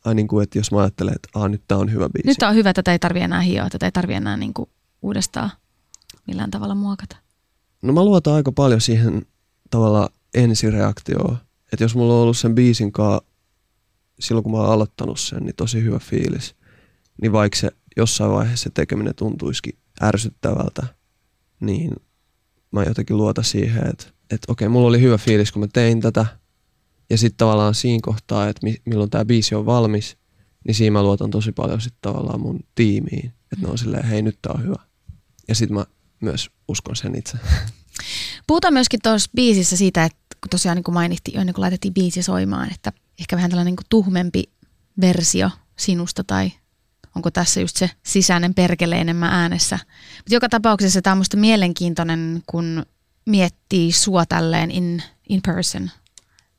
ai 0.07 0.15
niin 0.15 0.27
kuin, 0.27 0.43
että 0.43 0.59
jos 0.59 0.71
mä 0.71 0.79
ajattelen, 0.79 1.13
että 1.15 1.29
Aa, 1.35 1.49
nyt 1.49 1.63
tää 1.67 1.77
on 1.77 1.91
hyvä 1.91 2.09
biisi. 2.09 2.27
Nyt 2.27 2.37
tää 2.37 2.49
on 2.49 2.55
hyvä, 2.55 2.73
tätä 2.73 2.91
ei 2.91 2.99
tarvi 2.99 3.19
enää 3.19 3.41
hioa, 3.41 3.69
tätä 3.69 3.85
ei 3.85 3.91
tarvi 3.91 4.13
enää 4.13 4.37
niin 4.37 4.53
kuin 4.53 4.69
uudestaan 5.01 5.51
millään 6.27 6.51
tavalla 6.51 6.75
muokata. 6.75 7.17
No 7.81 7.93
mä 7.93 8.05
luotan 8.05 8.33
aika 8.33 8.51
paljon 8.51 8.81
siihen 8.81 9.25
tavalla 9.69 10.09
ensireaktioon. 10.33 11.37
Että 11.73 11.83
jos 11.83 11.95
mulla 11.95 12.13
on 12.13 12.19
ollut 12.19 12.37
sen 12.37 12.55
biisin 12.55 12.91
kanssa 12.91 13.23
silloin 14.19 14.43
kun 14.43 14.51
mä 14.51 14.57
oon 14.57 14.71
aloittanut 14.71 15.19
sen, 15.19 15.43
niin 15.43 15.55
tosi 15.55 15.83
hyvä 15.83 15.99
fiilis. 15.99 16.55
Niin 17.21 17.31
vaikka 17.31 17.59
se 17.59 17.71
jossain 17.97 18.31
vaiheessa 18.31 18.63
se 18.63 18.69
tekeminen 18.69 19.15
tuntuisikin 19.15 19.77
ärsyttävältä, 20.01 20.87
niin 21.59 21.91
mä 22.71 22.83
jotenkin 22.83 23.17
luota 23.17 23.43
siihen, 23.43 23.87
että 23.87 24.17
että 24.31 24.51
okei, 24.51 24.69
mulla 24.69 24.87
oli 24.87 25.01
hyvä 25.01 25.17
fiilis, 25.17 25.51
kun 25.51 25.59
mä 25.59 25.67
tein 25.73 26.01
tätä. 26.01 26.25
Ja 27.09 27.17
sitten 27.17 27.37
tavallaan 27.37 27.75
siinä 27.75 27.99
kohtaa, 28.03 28.49
että 28.49 28.59
mi- 28.63 28.81
milloin 28.85 29.09
tämä 29.09 29.25
biisi 29.25 29.55
on 29.55 29.65
valmis, 29.65 30.17
niin 30.67 30.75
siinä 30.75 30.91
mä 30.91 31.03
luotan 31.03 31.31
tosi 31.31 31.51
paljon 31.51 31.81
sitten 31.81 32.01
tavallaan 32.01 32.41
mun 32.41 32.59
tiimiin. 32.75 33.33
Että 33.51 33.65
ne 33.65 33.67
on 33.71 33.77
silleen, 33.77 34.05
hei 34.05 34.21
nyt 34.21 34.39
tää 34.41 34.53
on 34.53 34.63
hyvä. 34.63 34.79
Ja 35.47 35.55
sitten 35.55 35.77
mä 35.77 35.85
myös 36.19 36.49
uskon 36.67 36.95
sen 36.95 37.15
itse. 37.15 37.37
Puhutaan 38.47 38.73
myöskin 38.73 38.99
tuossa 39.03 39.29
biisissä 39.35 39.77
siitä, 39.77 40.03
että 40.03 40.19
kun 40.41 40.49
tosiaan 40.49 40.75
niin 40.75 40.83
kuin 40.83 40.95
mainittiin 40.95 41.35
jo 41.35 41.41
ennen 41.41 41.53
kuin 41.53 41.61
laitettiin 41.61 41.93
biisi 41.93 42.23
soimaan, 42.23 42.73
että 42.73 42.93
ehkä 43.19 43.35
vähän 43.35 43.49
tällainen 43.49 43.71
niin 43.71 43.75
kuin 43.75 43.85
tuhmempi 43.89 44.43
versio 45.01 45.49
sinusta 45.79 46.23
tai 46.23 46.51
onko 47.15 47.31
tässä 47.31 47.61
just 47.61 47.77
se 47.77 47.89
sisäinen 48.03 48.53
perkele 48.53 49.01
enemmän 49.01 49.33
äänessä. 49.33 49.79
Mutta 50.17 50.33
joka 50.33 50.49
tapauksessa 50.49 51.01
tämä 51.01 51.11
on 51.11 51.17
musta 51.17 51.37
mielenkiintoinen, 51.37 52.43
kun 52.45 52.85
miettii 53.25 53.91
sua 53.91 54.25
tälleen 54.25 54.71
in, 54.71 55.03
in 55.29 55.41
person, 55.41 55.91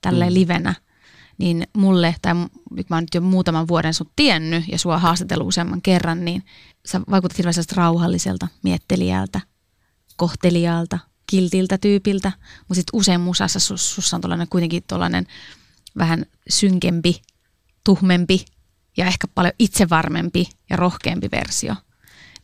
tälleen 0.01 0.33
mm. 0.33 0.35
livenä, 0.35 0.75
niin 1.39 1.67
mulle, 1.77 2.15
tai 2.23 2.35
nyt 2.71 2.91
mä 2.91 2.97
oon 2.97 3.03
nyt 3.03 3.15
jo 3.15 3.21
muutaman 3.21 3.69
vuoden 3.69 3.95
sut 3.95 4.13
tiennyt 4.17 4.65
ja 4.69 4.79
sua 4.79 4.99
haastatellut 4.99 5.49
useamman 5.49 5.83
kerran, 5.83 6.25
niin 6.25 6.43
sä 6.87 7.01
vaikutat 7.11 7.39
hirveän 7.39 7.55
rauhalliselta, 7.75 8.49
miettelijältä, 8.63 9.41
kohtelijalta, 10.17 10.99
kiltiltä 11.31 11.79
tyypiltä, 11.79 12.33
mutta 12.59 12.75
sitten 12.75 12.99
usein 12.99 13.21
musassa 13.21 13.61
sus, 13.61 13.95
sussa 13.95 14.17
on 14.17 14.21
tollainen, 14.21 14.49
kuitenkin 14.49 14.83
tuollainen 14.89 15.27
vähän 15.99 16.27
synkempi, 16.49 17.23
tuhmempi 17.85 18.45
ja 18.97 19.07
ehkä 19.07 19.29
paljon 19.35 19.55
itsevarmempi 19.59 20.49
ja 20.71 20.77
rohkeampi 20.77 21.29
versio. 21.33 21.75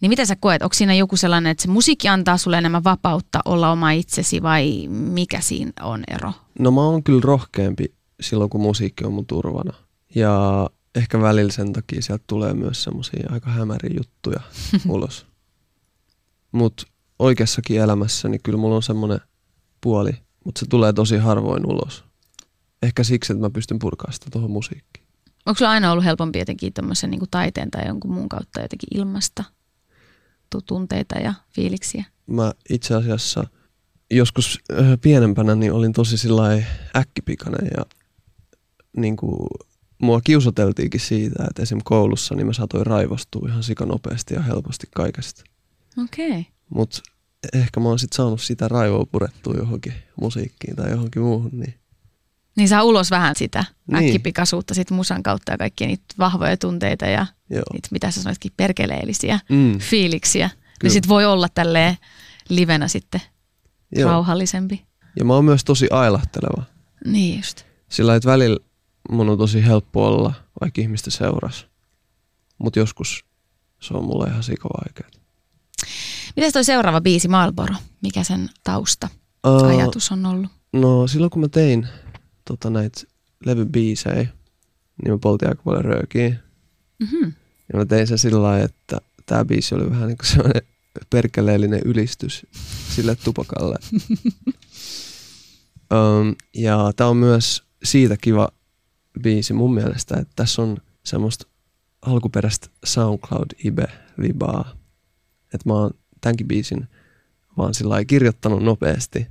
Niin 0.00 0.08
miten 0.08 0.26
sä 0.26 0.36
koet, 0.36 0.62
onko 0.62 0.74
siinä 0.74 0.94
joku 0.94 1.16
sellainen, 1.16 1.50
että 1.50 1.62
se 1.62 1.68
musiikki 1.68 2.08
antaa 2.08 2.36
sulle 2.36 2.58
enemmän 2.58 2.84
vapautta 2.84 3.40
olla 3.44 3.70
oma 3.70 3.90
itsesi 3.90 4.42
vai 4.42 4.88
mikä 4.88 5.40
siinä 5.40 5.72
on 5.82 6.04
ero? 6.08 6.32
No 6.58 6.70
mä 6.70 6.80
oon 6.80 7.02
kyllä 7.02 7.20
rohkeampi 7.24 7.94
silloin, 8.20 8.50
kun 8.50 8.60
musiikki 8.60 9.04
on 9.04 9.12
mun 9.12 9.26
turvana. 9.26 9.72
Ja 10.14 10.66
ehkä 10.94 11.20
välillä 11.20 11.52
sen 11.52 11.72
takia 11.72 12.02
sieltä 12.02 12.24
tulee 12.26 12.54
myös 12.54 12.82
semmoisia 12.82 13.28
aika 13.30 13.50
hämäriä 13.50 13.96
juttuja 13.96 14.40
ulos. 14.88 15.26
Mutta 16.52 16.86
oikeassakin 17.18 17.80
elämässä, 17.80 18.28
niin 18.28 18.40
kyllä 18.42 18.58
mulla 18.58 18.76
on 18.76 18.82
semmoinen 18.82 19.20
puoli, 19.80 20.12
mutta 20.44 20.58
se 20.58 20.66
tulee 20.66 20.92
tosi 20.92 21.16
harvoin 21.16 21.66
ulos. 21.66 22.04
Ehkä 22.82 23.04
siksi, 23.04 23.32
että 23.32 23.44
mä 23.44 23.50
pystyn 23.50 23.78
purkaa 23.78 24.12
sitä 24.12 24.26
tuohon 24.32 24.50
musiikkiin. 24.50 25.06
Onko 25.46 25.58
sulla 25.58 25.70
aina 25.70 25.92
ollut 25.92 26.04
helpompi 26.04 26.38
jotenkin 26.38 26.72
tämmöisen 26.72 27.10
niin 27.10 27.20
taiteen 27.30 27.70
tai 27.70 27.86
jonkun 27.86 28.12
muun 28.12 28.28
kautta 28.28 28.60
jotenkin 28.60 28.98
ilmasta 28.98 29.44
tu- 30.54 30.62
tunteita 30.66 31.18
ja 31.18 31.34
fiiliksiä? 31.52 32.04
Mä 32.26 32.52
itse 32.70 32.94
asiassa 32.94 33.46
joskus 34.10 34.58
äh, 34.72 34.86
pienempänä 35.00 35.54
niin 35.54 35.72
olin 35.72 35.92
tosi 35.92 36.28
äkkipikainen 36.96 37.70
ja 37.76 37.84
niin 38.96 39.16
kuin, 39.16 39.48
mua 40.02 40.20
kiusoteltiinkin 40.20 41.00
siitä, 41.00 41.44
että 41.50 41.62
esim. 41.62 41.78
koulussa 41.84 42.34
niin 42.34 42.46
mä 42.46 42.52
saatoin 42.52 42.86
raivostua 42.86 43.48
ihan 43.48 43.62
sikanopeasti 43.62 44.34
ja 44.34 44.42
helposti 44.42 44.86
kaikesta. 44.94 45.44
Okei. 46.04 46.28
Okay. 46.30 46.44
Mutta 46.70 47.02
ehkä 47.52 47.80
mä 47.80 47.88
oon 47.88 47.98
sit 47.98 48.12
saanut 48.12 48.40
sitä 48.40 48.68
raivoa 48.68 49.06
purettua 49.12 49.54
johonkin 49.54 49.94
musiikkiin 50.20 50.76
tai 50.76 50.90
johonkin 50.90 51.22
muuhun. 51.22 51.50
Niin. 51.52 51.74
Niin 52.56 52.68
saa 52.68 52.82
ulos 52.82 53.10
vähän 53.10 53.36
sitä 53.36 53.64
Niin. 53.86 54.08
äkkipikaisuutta 54.08 54.74
sit 54.74 54.90
musan 54.90 55.22
kautta 55.22 55.52
ja 55.52 55.58
kaikkia 55.58 55.86
niitä 55.86 56.14
vahvoja 56.18 56.56
tunteita 56.56 57.06
ja 57.06 57.26
Joo. 57.54 57.62
niitä, 57.72 57.88
mitä 57.90 58.10
sä 58.10 58.22
sanoitkin, 58.22 58.52
perkeleellisiä 58.56 59.40
Mm, 59.48 59.78
fiiliksiä. 59.78 60.46
Niin 60.46 60.58
Kyllä. 60.78 60.92
sit 60.92 61.08
voi 61.08 61.24
olla 61.24 61.48
tälleen 61.48 61.96
livenä 62.48 62.88
sitten 62.88 63.20
joo. 63.96 64.10
rauhallisempi. 64.10 64.84
Ja 65.18 65.24
mä 65.24 65.34
oon 65.34 65.44
myös 65.44 65.64
tosi 65.64 65.88
ailahteleva. 65.90 66.62
Niin 67.04 67.36
just. 67.36 67.62
Sillä 67.88 68.14
että 68.14 68.28
välillä 68.30 68.58
mun 69.10 69.28
on 69.30 69.38
tosi 69.38 69.66
helppo 69.66 70.06
olla 70.06 70.32
vaikka 70.60 70.80
ihmisten 70.80 71.12
seurassa. 71.12 71.66
Mutta 72.58 72.78
joskus 72.78 73.24
se 73.80 73.94
on 73.94 74.04
mulle 74.04 74.28
ihan 74.28 74.42
sikavaikeaa. 74.42 75.10
Mitäs 76.36 76.52
toi 76.52 76.64
seuraava 76.64 77.00
biisi 77.00 77.28
Marlboro? 77.28 77.74
Mikä 78.02 78.24
sen 78.24 78.48
tausta, 78.64 79.08
Uh, 79.46 79.64
ajatus 79.66 80.12
on 80.12 80.26
ollut? 80.26 80.50
No 80.72 81.06
silloin 81.06 81.30
kun 81.30 81.42
mä 81.42 81.48
tein 81.48 81.88
tota, 82.44 82.70
näitä 82.70 83.00
levybiisejä, 83.46 84.14
niin 85.02 85.12
mä 85.12 85.18
poltin 85.18 85.48
aika 85.48 85.62
paljon 85.62 85.84
röökiä. 85.84 86.28
Mm-hmm. 87.00 87.32
Ja 87.74 87.78
mä 87.78 87.84
tein 87.84 88.06
sen 88.06 88.18
sillä 88.18 88.42
lailla, 88.42 88.64
että 88.64 89.00
tämä 89.26 89.44
biisi 89.44 89.74
oli 89.74 89.90
vähän 89.90 90.08
niin 90.08 90.18
kuin 90.18 90.26
sellainen 90.26 90.62
perkeleellinen 91.10 91.80
ylistys 91.84 92.46
sille 92.88 93.16
tupakalle. 93.16 93.78
um, 95.94 96.34
ja 96.54 96.92
tämä 96.96 97.10
on 97.10 97.16
myös 97.16 97.62
siitä 97.84 98.16
kiva 98.20 98.48
biisi 99.22 99.52
mun 99.52 99.74
mielestä, 99.74 100.16
että 100.20 100.32
tässä 100.36 100.62
on 100.62 100.76
semmoista 101.04 101.46
alkuperäistä 102.02 102.68
SoundCloud-ibe-vibaa. 102.84 104.76
Että 105.54 105.68
mä 105.68 105.74
oon 105.74 105.90
tämänkin 106.20 106.48
biisin 106.48 106.88
vaan 107.56 107.74
sillä 107.74 108.04
kirjoittanut 108.04 108.62
nopeasti 108.62 109.26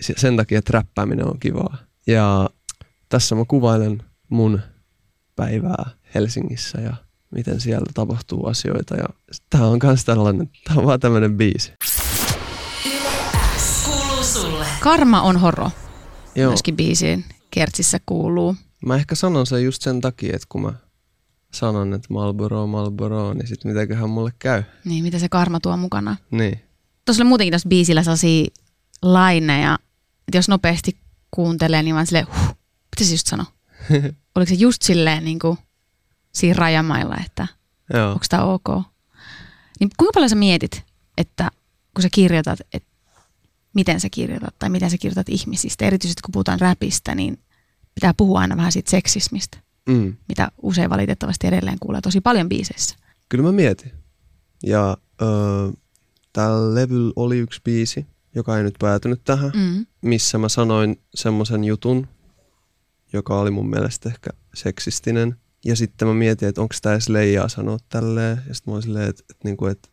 se- 0.00 0.14
sen 0.16 0.36
takia, 0.36 0.58
että 0.58 0.72
räppääminen 0.72 1.26
on 1.26 1.38
kivaa. 1.38 1.76
Ja 2.06 2.50
tässä 3.08 3.34
mä 3.34 3.44
kuvailen 3.48 4.02
mun 4.28 4.60
päivää 5.36 5.90
Helsingissä 6.14 6.80
ja 6.80 7.09
miten 7.30 7.60
siellä 7.60 7.86
tapahtuu 7.94 8.46
asioita. 8.46 8.94
Ja 8.96 9.04
tää 9.50 9.66
on 9.66 9.78
kans 9.78 10.04
tällainen, 10.04 10.50
tää 10.64 10.76
on 10.76 10.86
vaan 10.86 11.00
tämmönen 11.00 11.36
biisi. 11.36 11.72
Karma 14.80 15.22
on 15.22 15.36
horo. 15.36 15.70
Joo, 16.34 16.50
Myöskin 16.50 16.76
biisiin 16.76 17.24
kertsissä 17.50 17.98
kuuluu. 18.06 18.56
mä 18.86 18.96
ehkä 18.96 19.14
sanon 19.14 19.46
sen 19.46 19.64
just 19.64 19.82
sen 19.82 20.00
takia, 20.00 20.36
että 20.36 20.46
kun 20.48 20.62
mä 20.62 20.72
sanon, 21.54 21.94
että 21.94 22.08
Marlboro, 22.10 22.66
Marlboro, 22.66 23.34
niin 23.34 23.46
sit 23.46 23.64
mitäköhän 23.64 24.10
mulle 24.10 24.30
käy. 24.38 24.62
Niin, 24.84 25.04
mitä 25.04 25.18
se 25.18 25.28
karma 25.28 25.60
tuo 25.60 25.76
mukana. 25.76 26.16
Niin. 26.30 26.60
Tuossa 27.04 27.22
oli 27.22 27.28
muutenkin 27.28 27.52
tuossa 27.52 27.68
biisillä 27.68 28.02
sellaisia 28.02 28.46
laineja, 29.02 29.78
että 30.28 30.38
jos 30.38 30.48
nopeasti 30.48 30.96
kuuntelee, 31.30 31.82
niin 31.82 31.94
vaan 31.94 32.06
silleen, 32.06 32.26
huh, 32.26 32.46
mitä 32.46 33.04
se 33.04 33.10
just 33.14 33.26
sano? 33.26 33.44
Oliko 34.36 34.48
se 34.48 34.54
just 34.54 34.82
silleen 34.82 35.24
niin 35.24 35.38
kuin 35.38 35.58
siinä 36.32 36.54
rajamailla, 36.58 37.16
että 37.26 37.46
Joo. 37.94 38.08
onko 38.12 38.24
tämä 38.28 38.44
ok? 38.44 38.68
Niin 39.80 39.90
kuinka 39.98 40.12
paljon 40.14 40.30
sä 40.30 40.36
mietit, 40.36 40.82
että 41.18 41.50
kun 41.94 42.02
sä 42.02 42.08
kirjoitat, 42.12 42.58
että 42.72 42.88
miten 43.74 44.00
sä 44.00 44.08
kirjoitat 44.10 44.58
tai 44.58 44.70
miten 44.70 44.90
sä 44.90 44.98
kirjoitat 44.98 45.28
ihmisistä, 45.28 45.84
erityisesti 45.84 46.22
kun 46.22 46.32
puhutaan 46.32 46.60
räpistä, 46.60 47.14
niin 47.14 47.38
pitää 47.94 48.14
puhua 48.14 48.40
aina 48.40 48.56
vähän 48.56 48.72
siitä 48.72 48.90
seksismistä, 48.90 49.58
Mm. 49.88 50.16
mitä 50.28 50.48
usein 50.62 50.90
valitettavasti 50.90 51.46
edelleen 51.46 51.78
kuulee 51.80 52.00
tosi 52.00 52.20
paljon 52.20 52.48
biiseissä. 52.48 52.96
Kyllä 53.28 53.44
mä 53.44 53.52
mietin. 53.52 53.92
Ja 54.62 54.96
öö, 55.22 55.28
tällä 56.32 56.74
levyllä 56.74 57.12
oli 57.16 57.38
yksi 57.38 57.60
biisi, 57.64 58.06
joka 58.34 58.56
ei 58.56 58.62
nyt 58.62 58.74
päätynyt 58.78 59.20
tähän, 59.24 59.52
Mm. 59.54 59.86
missä 60.02 60.38
mä 60.38 60.48
sanoin 60.48 61.00
semmoisen 61.14 61.64
jutun, 61.64 62.08
joka 63.12 63.38
oli 63.40 63.50
mun 63.50 63.70
mielestä 63.70 64.08
ehkä 64.08 64.30
seksistinen. 64.54 65.36
Ja 65.64 65.76
sitten 65.76 66.08
mä 66.08 66.14
mietin, 66.14 66.48
että 66.48 66.60
onko 66.60 66.74
tämä 66.82 66.92
edes 66.92 67.08
leijaa 67.08 67.48
sanoa 67.48 67.78
tälleen. 67.88 68.42
Ja 68.48 68.54
sitten 68.54 68.72
mä 68.72 68.74
olin 68.74 68.82
silleen, 68.82 69.08
että, 69.08 69.22
että, 69.30 69.48
niinku, 69.48 69.66
että, 69.66 69.88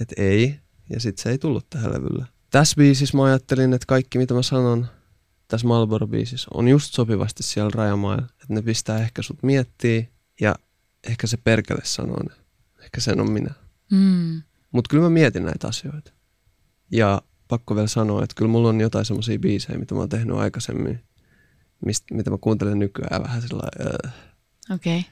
että 0.00 0.14
ei. 0.18 0.60
Ja 0.90 1.00
sitten 1.00 1.22
se 1.22 1.30
ei 1.30 1.38
tullut 1.38 1.70
tähän 1.70 1.92
levylle. 1.92 2.26
Tässä 2.50 2.76
biisissä 2.76 3.16
mä 3.16 3.24
ajattelin, 3.24 3.72
että 3.72 3.86
kaikki 3.86 4.18
mitä 4.18 4.34
mä 4.34 4.42
sanon 4.42 4.86
tässä 5.48 5.66
Marlboro-biisissä 5.66 6.48
on 6.54 6.68
just 6.68 6.94
sopivasti 6.94 7.42
siellä 7.42 7.70
rajamailla. 7.74 8.26
Että 8.26 8.54
ne 8.54 8.62
pistää 8.62 8.98
ehkä 8.98 9.22
sut 9.22 9.42
miettii 9.42 10.08
ja 10.40 10.54
ehkä 11.04 11.26
se 11.26 11.36
perkele 11.36 11.80
sanoo 11.84 12.22
ne. 12.22 12.34
Ehkä 12.84 13.00
sen 13.00 13.20
on 13.20 13.30
minä. 13.30 13.54
Mm. 13.92 14.42
Mutta 14.72 14.88
kyllä 14.88 15.02
mä 15.02 15.10
mietin 15.10 15.44
näitä 15.44 15.68
asioita. 15.68 16.12
Ja 16.90 17.22
pakko 17.48 17.74
vielä 17.74 17.88
sanoa, 17.88 18.24
että 18.24 18.34
kyllä 18.36 18.50
mulla 18.50 18.68
on 18.68 18.80
jotain 18.80 19.04
semmoisia 19.04 19.38
biisejä, 19.38 19.78
mitä 19.78 19.94
mä 19.94 20.00
oon 20.00 20.08
tehnyt 20.08 20.36
aikaisemmin, 20.36 21.00
mistä, 21.84 22.14
mitä 22.14 22.30
mä 22.30 22.38
kuuntelen 22.40 22.78
nykyään 22.78 23.22
vähän 23.22 23.42
sillä 23.42 23.62
äh, 24.06 24.14
Okei. 24.74 24.98
Okay. 24.98 25.10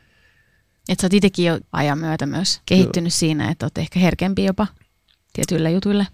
Että 0.89 1.03
sä 1.03 1.07
oot 1.07 1.15
itsekin 1.15 1.45
jo 1.45 1.61
ajan 1.73 1.99
myötä 1.99 2.27
myös 2.27 2.61
kehittynyt 2.67 3.15
siinä, 3.15 3.51
että 3.51 3.67
oot 3.67 3.79
ehkä 3.79 4.01
herkempi 4.01 4.45
jopa 4.45 4.67
tietyille 5.33 5.71
jutuille. 5.71 6.07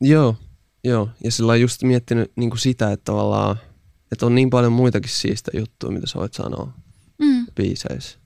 Joo, 0.00 0.36
joo. 0.84 1.08
Ja 1.24 1.32
sillä 1.32 1.46
lailla 1.46 1.62
just 1.62 1.82
miettinyt 1.82 2.32
niin 2.36 2.50
kuin 2.50 2.60
sitä, 2.60 2.92
että 2.92 3.04
tavallaan, 3.04 3.56
että 4.12 4.26
on 4.26 4.34
niin 4.34 4.50
paljon 4.50 4.72
muitakin 4.72 5.10
siistä 5.10 5.50
juttuja, 5.58 5.92
mitä 5.92 6.06
sä 6.06 6.18
voit 6.18 6.34
sanoa 6.34 6.72
Mm. 7.18 7.46
biiseissä. 7.54 8.18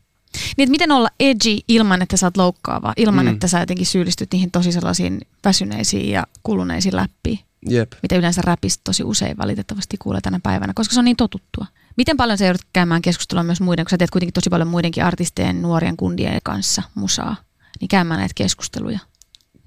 Niin, 0.56 0.64
että 0.64 0.70
miten 0.70 0.92
olla 0.92 1.08
edgy 1.20 1.58
ilman, 1.68 2.02
että 2.02 2.16
sä 2.16 2.26
oot 2.26 2.36
loukkaava, 2.36 2.92
ilman, 2.96 3.26
mm. 3.26 3.32
että 3.32 3.48
sä 3.48 3.60
jotenkin 3.60 3.86
syyllistyt 3.86 4.32
niihin 4.32 4.50
tosi 4.50 4.72
sellaisiin 4.72 5.20
väsyneisiin 5.44 6.10
ja 6.10 6.26
kuluneisiin 6.42 6.96
läppiin, 6.96 7.38
Jep. 7.68 7.92
mitä 8.02 8.16
yleensä 8.16 8.42
räpistä 8.42 8.80
tosi 8.84 9.04
usein 9.04 9.38
valitettavasti 9.38 9.96
kuulee 9.98 10.20
tänä 10.20 10.40
päivänä, 10.42 10.72
koska 10.74 10.94
se 10.94 11.00
on 11.00 11.04
niin 11.04 11.16
totuttua. 11.16 11.66
Miten 11.96 12.16
paljon 12.16 12.38
sä 12.38 12.44
joudut 12.44 12.66
käymään 12.72 13.02
keskustelua 13.02 13.42
myös 13.42 13.60
muiden, 13.60 13.84
kun 13.84 13.90
sä 13.90 13.98
teet 13.98 14.10
kuitenkin 14.10 14.32
tosi 14.32 14.50
paljon 14.50 14.68
muidenkin 14.68 15.04
artistien, 15.04 15.62
nuorien 15.62 15.96
kundien 15.96 16.38
kanssa 16.44 16.82
musaa, 16.94 17.36
niin 17.80 17.88
käymään 17.88 18.20
näitä 18.20 18.32
keskusteluja. 18.34 18.98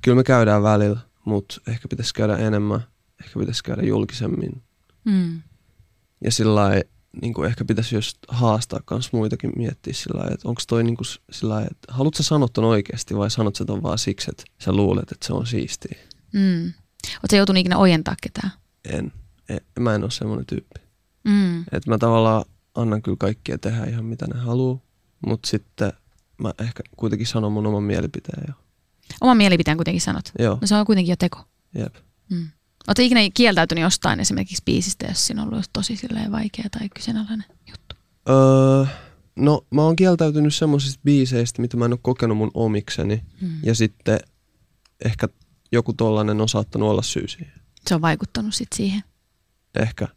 Kyllä 0.01 0.15
me 0.15 0.23
käydään 0.23 0.63
välillä, 0.63 0.99
mutta 1.25 1.61
ehkä 1.67 1.87
pitäisi 1.87 2.13
käydä 2.13 2.37
enemmän. 2.37 2.81
ehkä 3.23 3.39
pitäisi 3.39 3.63
käydä 3.63 3.81
julkisemmin. 3.81 4.63
Mm. 5.05 5.41
Ja 6.23 6.31
sillä 6.31 6.55
lailla, 6.55 6.83
niin 7.21 7.33
kuin 7.33 7.47
ehkä 7.47 7.65
pitäisi 7.65 7.95
just 7.95 8.17
haastaa 8.27 8.79
myös 8.91 9.13
muitakin 9.13 9.51
miettiä 9.55 9.93
sillä 9.93 10.19
lailla, 10.19 10.33
että 10.33 10.47
onko 10.49 10.61
toi 10.67 10.83
niin 10.83 10.97
kuin 10.97 11.07
sillä 11.31 11.53
lailla, 11.53 11.69
että 11.71 11.93
haluatko 11.93 12.17
sä 12.17 12.23
sanoa 12.23 12.47
ton 12.53 12.63
oikeasti 12.63 13.15
vai 13.17 13.31
sanot 13.31 13.55
sä 13.55 13.65
ton 13.65 13.83
vaan 13.83 13.97
siksi, 13.97 14.31
että 14.31 14.43
sä 14.59 14.73
luulet, 14.73 15.11
että 15.11 15.27
se 15.27 15.33
on 15.33 15.47
siistiä. 15.47 15.97
Mm. 16.33 16.73
Oletko 17.15 17.35
joutunut 17.35 17.59
ikinä 17.59 17.77
ojentaa 17.77 18.15
ketään? 18.21 18.51
En. 18.85 19.11
en 19.49 19.59
mä 19.79 19.95
en 19.95 20.03
ole 20.03 20.11
semmoinen 20.11 20.45
tyyppi. 20.45 20.88
Mm. 21.29 21.61
Että 21.61 21.89
mä 21.89 21.97
tavallaan 21.97 22.45
annan 22.75 23.01
kyllä 23.01 23.17
kaikkia 23.19 23.57
tehdä 23.57 23.85
ihan 23.85 24.05
mitä 24.05 24.27
ne 24.27 24.39
haluaa, 24.39 24.79
mutta 25.27 25.49
sitten 25.49 25.93
mä 26.37 26.53
ehkä 26.59 26.83
kuitenkin 26.97 27.27
sanon 27.27 27.51
mun 27.51 27.67
oman 27.67 27.83
mielipiteen 27.83 28.43
jo. 28.47 28.53
Oman 29.21 29.37
mielipiteen 29.37 29.77
kuitenkin 29.77 30.01
sanot. 30.01 30.31
Joo, 30.39 30.57
No 30.61 30.67
se 30.67 30.75
on 30.75 30.85
kuitenkin 30.85 31.11
jo 31.11 31.15
teko. 31.15 31.45
jep. 31.75 31.95
Mm. 32.29 32.47
Oletko 32.87 33.01
ikinä 33.03 33.19
kieltäytynyt 33.33 33.81
jostain 33.81 34.19
esimerkiksi 34.19 34.63
biisistä, 34.65 35.05
jos 35.07 35.27
siinä 35.27 35.41
on 35.41 35.53
ollut 35.53 35.69
tosi 35.73 35.99
vaikea 36.31 36.65
tai 36.71 36.89
kyseenalainen 36.89 37.45
juttu? 37.69 37.95
Öö, 38.29 38.85
no 39.35 39.65
mä 39.71 39.81
oon 39.81 39.95
kieltäytynyt 39.95 40.55
semmoisista 40.55 40.99
biiseistä, 41.03 41.61
mitä 41.61 41.77
mä 41.77 41.85
en 41.85 41.93
ole 41.93 41.99
kokenut 42.01 42.37
mun 42.37 42.51
omikseni. 42.53 43.23
Mm. 43.41 43.49
Ja 43.63 43.75
sitten 43.75 44.19
ehkä 45.05 45.27
joku 45.71 45.93
tollanen 45.93 46.41
on 46.41 46.49
saattanut 46.49 46.89
olla 46.89 47.01
syy 47.01 47.27
siihen. 47.27 47.53
Se 47.87 47.95
on 47.95 48.01
vaikuttanut 48.01 48.53
sit 48.55 48.67
siihen. 48.75 49.03
Ehkä. 49.75 50.07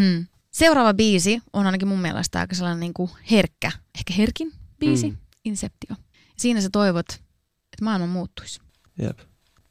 Hmm. 0.00 0.26
Seuraava 0.54 0.94
biisi 0.94 1.42
on 1.52 1.66
ainakin 1.66 1.88
mun 1.88 2.00
mielestä 2.00 2.40
aika 2.40 2.54
sellainen 2.54 2.80
niin 2.80 2.94
kuin 2.94 3.10
herkkä, 3.30 3.72
ehkä 3.98 4.14
herkin 4.14 4.52
biisi, 4.78 5.10
mm. 5.10 5.16
Inceptio. 5.44 5.96
Siinä 6.36 6.60
sä 6.60 6.68
toivot, 6.72 7.06
että 7.72 7.84
maailma 7.84 8.06
muuttuisi. 8.06 8.60
Jep. 9.02 9.18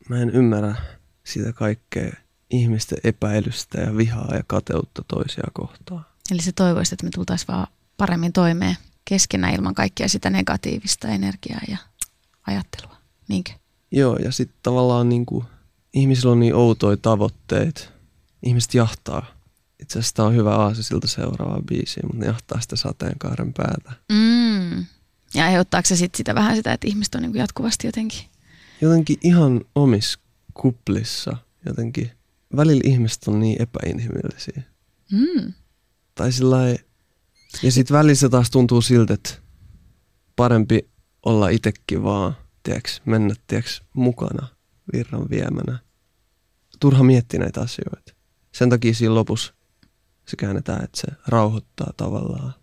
Mä 0.09 0.21
en 0.21 0.29
ymmärrä 0.29 0.75
sitä 1.23 1.53
kaikkea 1.53 2.11
ihmisten 2.49 2.97
epäilystä 3.03 3.81
ja 3.81 3.97
vihaa 3.97 4.35
ja 4.35 4.43
kateutta 4.47 5.03
toisia 5.07 5.43
kohtaan. 5.53 6.05
Eli 6.31 6.41
se 6.41 6.51
toivoisit, 6.51 6.93
että 6.93 7.05
me 7.05 7.09
tultaisiin 7.15 7.47
vaan 7.47 7.67
paremmin 7.97 8.33
toimeen 8.33 8.77
keskenään 9.05 9.53
ilman 9.53 9.75
kaikkea 9.75 10.07
sitä 10.07 10.29
negatiivista 10.29 11.07
energiaa 11.07 11.61
ja 11.67 11.77
ajattelua. 12.47 12.95
Niinkö? 13.27 13.51
Joo, 13.91 14.15
ja 14.15 14.31
sitten 14.31 14.57
tavallaan 14.63 15.09
niinku, 15.09 15.45
ihmisillä 15.93 16.31
on 16.31 16.39
niin 16.39 16.55
outoja 16.55 16.97
tavoitteita. 16.97 17.81
Ihmiset 18.43 18.73
jahtaa. 18.73 19.42
Itse 19.83 19.99
asiassa 19.99 20.15
tää 20.15 20.25
on 20.25 20.35
hyvä 20.35 20.55
aasi 20.55 20.83
siltä 20.83 21.07
seuraavaa 21.07 21.61
biisiä, 21.61 22.03
mutta 22.03 22.19
ne 22.19 22.25
jahtaa 22.25 22.61
sitä 22.61 22.75
sateenkaaren 22.75 23.53
päätä. 23.53 23.91
Mm. 24.11 24.85
Ja 25.33 25.45
aiheuttaako 25.45 25.87
se 25.87 25.95
sit 25.95 26.15
sitä 26.15 26.35
vähän 26.35 26.55
sitä, 26.55 26.73
että 26.73 26.87
ihmiset 26.87 27.15
on 27.15 27.21
niin 27.21 27.35
jatkuvasti 27.35 27.87
jotenkin 27.87 28.19
Jotenkin 28.81 29.17
ihan 29.23 29.61
omis 29.75 30.17
kuplissa. 30.53 31.37
Jotenkin 31.65 32.11
välillä 32.55 32.81
ihmiset 32.85 33.27
on 33.27 33.39
niin 33.39 33.61
epäinhimillisiä. 33.61 34.63
mm. 35.11 35.53
Tai 36.15 36.31
sillä 36.31 36.57
Ja 37.63 37.71
sitten 37.71 37.97
välissä 37.97 38.29
taas 38.29 38.49
tuntuu 38.51 38.81
siltä, 38.81 39.13
että 39.13 39.33
parempi 40.35 40.89
olla 41.25 41.49
itsekin 41.49 42.03
vaan, 42.03 42.37
tiiäks, 42.63 43.01
mennä 43.05 43.35
tiiäks, 43.47 43.81
mukana 43.93 44.47
virran 44.93 45.29
viemänä. 45.29 45.79
Turha 46.79 47.03
miettiä 47.03 47.39
näitä 47.39 47.61
asioita. 47.61 48.13
Sen 48.51 48.69
takia 48.69 48.93
siinä 48.93 49.15
lopussa 49.15 49.53
se 50.25 50.35
käännetään, 50.35 50.83
että 50.83 51.01
se 51.01 51.07
rauhoittaa 51.27 51.91
tavallaan, 51.97 52.53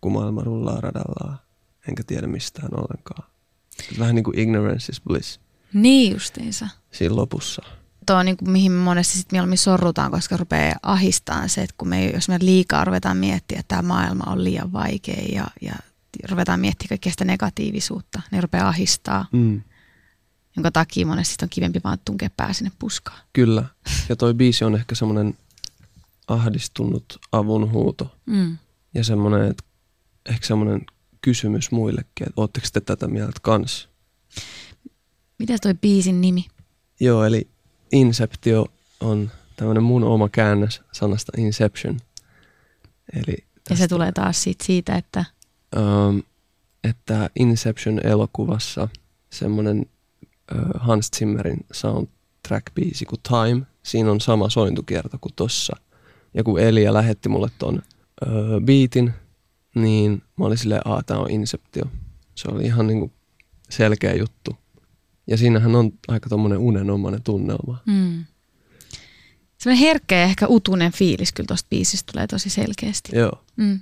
kun 0.00 0.12
maailma 0.12 0.40
rullaa 0.42 0.80
radallaan, 0.80 1.38
enkä 1.88 2.02
tiedä 2.06 2.26
mistään 2.26 2.68
ollenkaan. 2.74 3.28
Vähän 3.98 4.14
niin 4.14 4.24
kuin 4.24 4.38
ignorance 4.38 4.92
is 4.92 5.00
bliss 5.00 5.40
Niin 5.72 6.12
justiinsa. 6.12 6.68
siinä 6.92 7.16
lopussa. 7.16 7.62
Tuo 8.06 8.16
on 8.16 8.24
niin 8.26 8.36
kuin, 8.36 8.50
mihin 8.50 8.72
me 8.72 8.82
monesti 8.82 9.18
sit 9.18 9.32
mieluummin 9.32 9.58
sorrutaan, 9.58 10.10
koska 10.10 10.36
rupeaa 10.36 10.74
ahistaan 10.82 11.48
se, 11.48 11.62
että 11.62 11.74
kun 11.78 11.88
me, 11.88 12.06
jos 12.10 12.28
me 12.28 12.38
liikaa 12.40 12.84
ruvetaan 12.84 13.16
miettiä, 13.16 13.58
että 13.60 13.68
tämä 13.76 13.88
maailma 13.88 14.24
on 14.32 14.44
liian 14.44 14.72
vaikea 14.72 15.22
ja, 15.32 15.46
ja 15.60 15.74
ruvetaan 16.30 16.60
miettimään 16.60 16.88
kaikkea 16.88 17.12
sitä 17.12 17.24
negatiivisuutta, 17.24 18.22
niin 18.30 18.42
rupeaa 18.42 18.68
ahistaa, 18.68 19.26
Mm. 19.32 19.62
jonka 20.56 20.70
takia 20.70 21.06
monesti 21.06 21.44
on 21.44 21.48
kivempi 21.48 21.80
vaan 21.84 21.98
tunkea 22.04 22.30
pää 22.36 22.52
sinne 22.52 22.72
puskaan. 22.78 23.18
Kyllä. 23.32 23.64
Ja 24.08 24.16
toi 24.16 24.34
biisi 24.34 24.64
on 24.64 24.74
ehkä 24.74 24.94
semmoinen 24.94 25.34
ahdistunut 26.28 27.18
avunhuuto. 27.32 28.16
Mm. 28.26 28.58
Ja 28.94 29.04
semmoinen, 29.04 29.50
että 29.50 29.64
ehkä 30.28 30.46
semmoinen 30.46 30.86
kysymys 31.20 31.70
muillekin, 31.70 32.28
että 32.28 32.40
ootteko 32.40 32.66
te 32.72 32.80
tätä 32.80 33.08
mieltä 33.08 33.40
kans? 33.42 33.88
Mitäs 35.38 35.60
toi 35.60 35.74
biisin 35.74 36.20
nimi? 36.20 36.46
Joo, 37.00 37.24
eli 37.24 37.48
Inceptio 37.92 38.66
on 39.00 39.30
tämmöinen 39.56 39.82
mun 39.82 40.04
oma 40.04 40.28
käännös 40.28 40.82
sanasta 40.92 41.32
Inception. 41.36 42.00
Eli 43.12 43.36
Ja 43.70 43.76
se 43.76 43.88
tulee 43.88 44.12
taas 44.12 44.42
siitä, 44.42 44.64
siitä 44.64 44.96
että 44.96 45.24
ähm, 45.76 46.18
että 46.84 47.30
Inception-elokuvassa 47.38 48.88
semmoinen 49.30 49.86
äh, 50.52 50.58
Hans 50.74 51.10
Zimmerin 51.16 51.66
soundtrack-biisi 51.72 53.04
kuin 53.08 53.20
Time, 53.28 53.66
siinä 53.82 54.10
on 54.10 54.20
sama 54.20 54.50
sointukierto 54.50 55.18
kuin 55.20 55.34
tossa. 55.36 55.76
Ja 56.34 56.44
kun 56.44 56.60
Elia 56.60 56.94
lähetti 56.94 57.28
mulle 57.28 57.48
ton 57.58 57.82
äh, 58.26 58.30
beatin, 58.64 59.12
niin 59.74 60.22
mä 60.38 60.44
olin 60.46 60.58
silleen, 60.58 60.80
että 60.86 61.02
tää 61.06 61.18
on 61.18 61.30
Inceptio. 61.30 61.84
Se 62.34 62.48
oli 62.48 62.64
ihan 62.64 62.86
niinku 62.86 63.12
selkeä 63.70 64.14
juttu. 64.14 64.56
Ja 65.26 65.36
siinähän 65.36 65.76
on 65.76 65.92
aika 66.08 66.28
tommonen 66.28 66.58
unenomainen 66.58 67.22
tunnelma. 67.22 67.78
mm. 67.86 68.24
semmoinen 69.58 69.86
herkkä 69.86 70.14
ja 70.16 70.22
ehkä 70.24 70.46
utunen 70.48 70.92
fiilis 70.92 71.32
kyllä 71.32 71.46
tuosta 71.46 71.66
biisistä 71.70 72.12
tulee 72.12 72.26
tosi 72.26 72.50
selkeästi. 72.50 73.16
Joo, 73.16 73.44
Mm. 73.56 73.80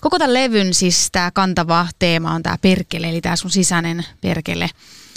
Koko 0.00 0.18
tämän 0.18 0.34
levyn 0.34 0.74
siis 0.74 1.08
tämä 1.12 1.30
kantava 1.30 1.86
teema 1.98 2.34
on 2.34 2.42
tämä 2.42 2.58
perkele, 2.62 3.08
eli 3.08 3.20
tämä 3.20 3.36
sun 3.36 3.50
sisäinen 3.50 4.04
perkele, 4.20 4.70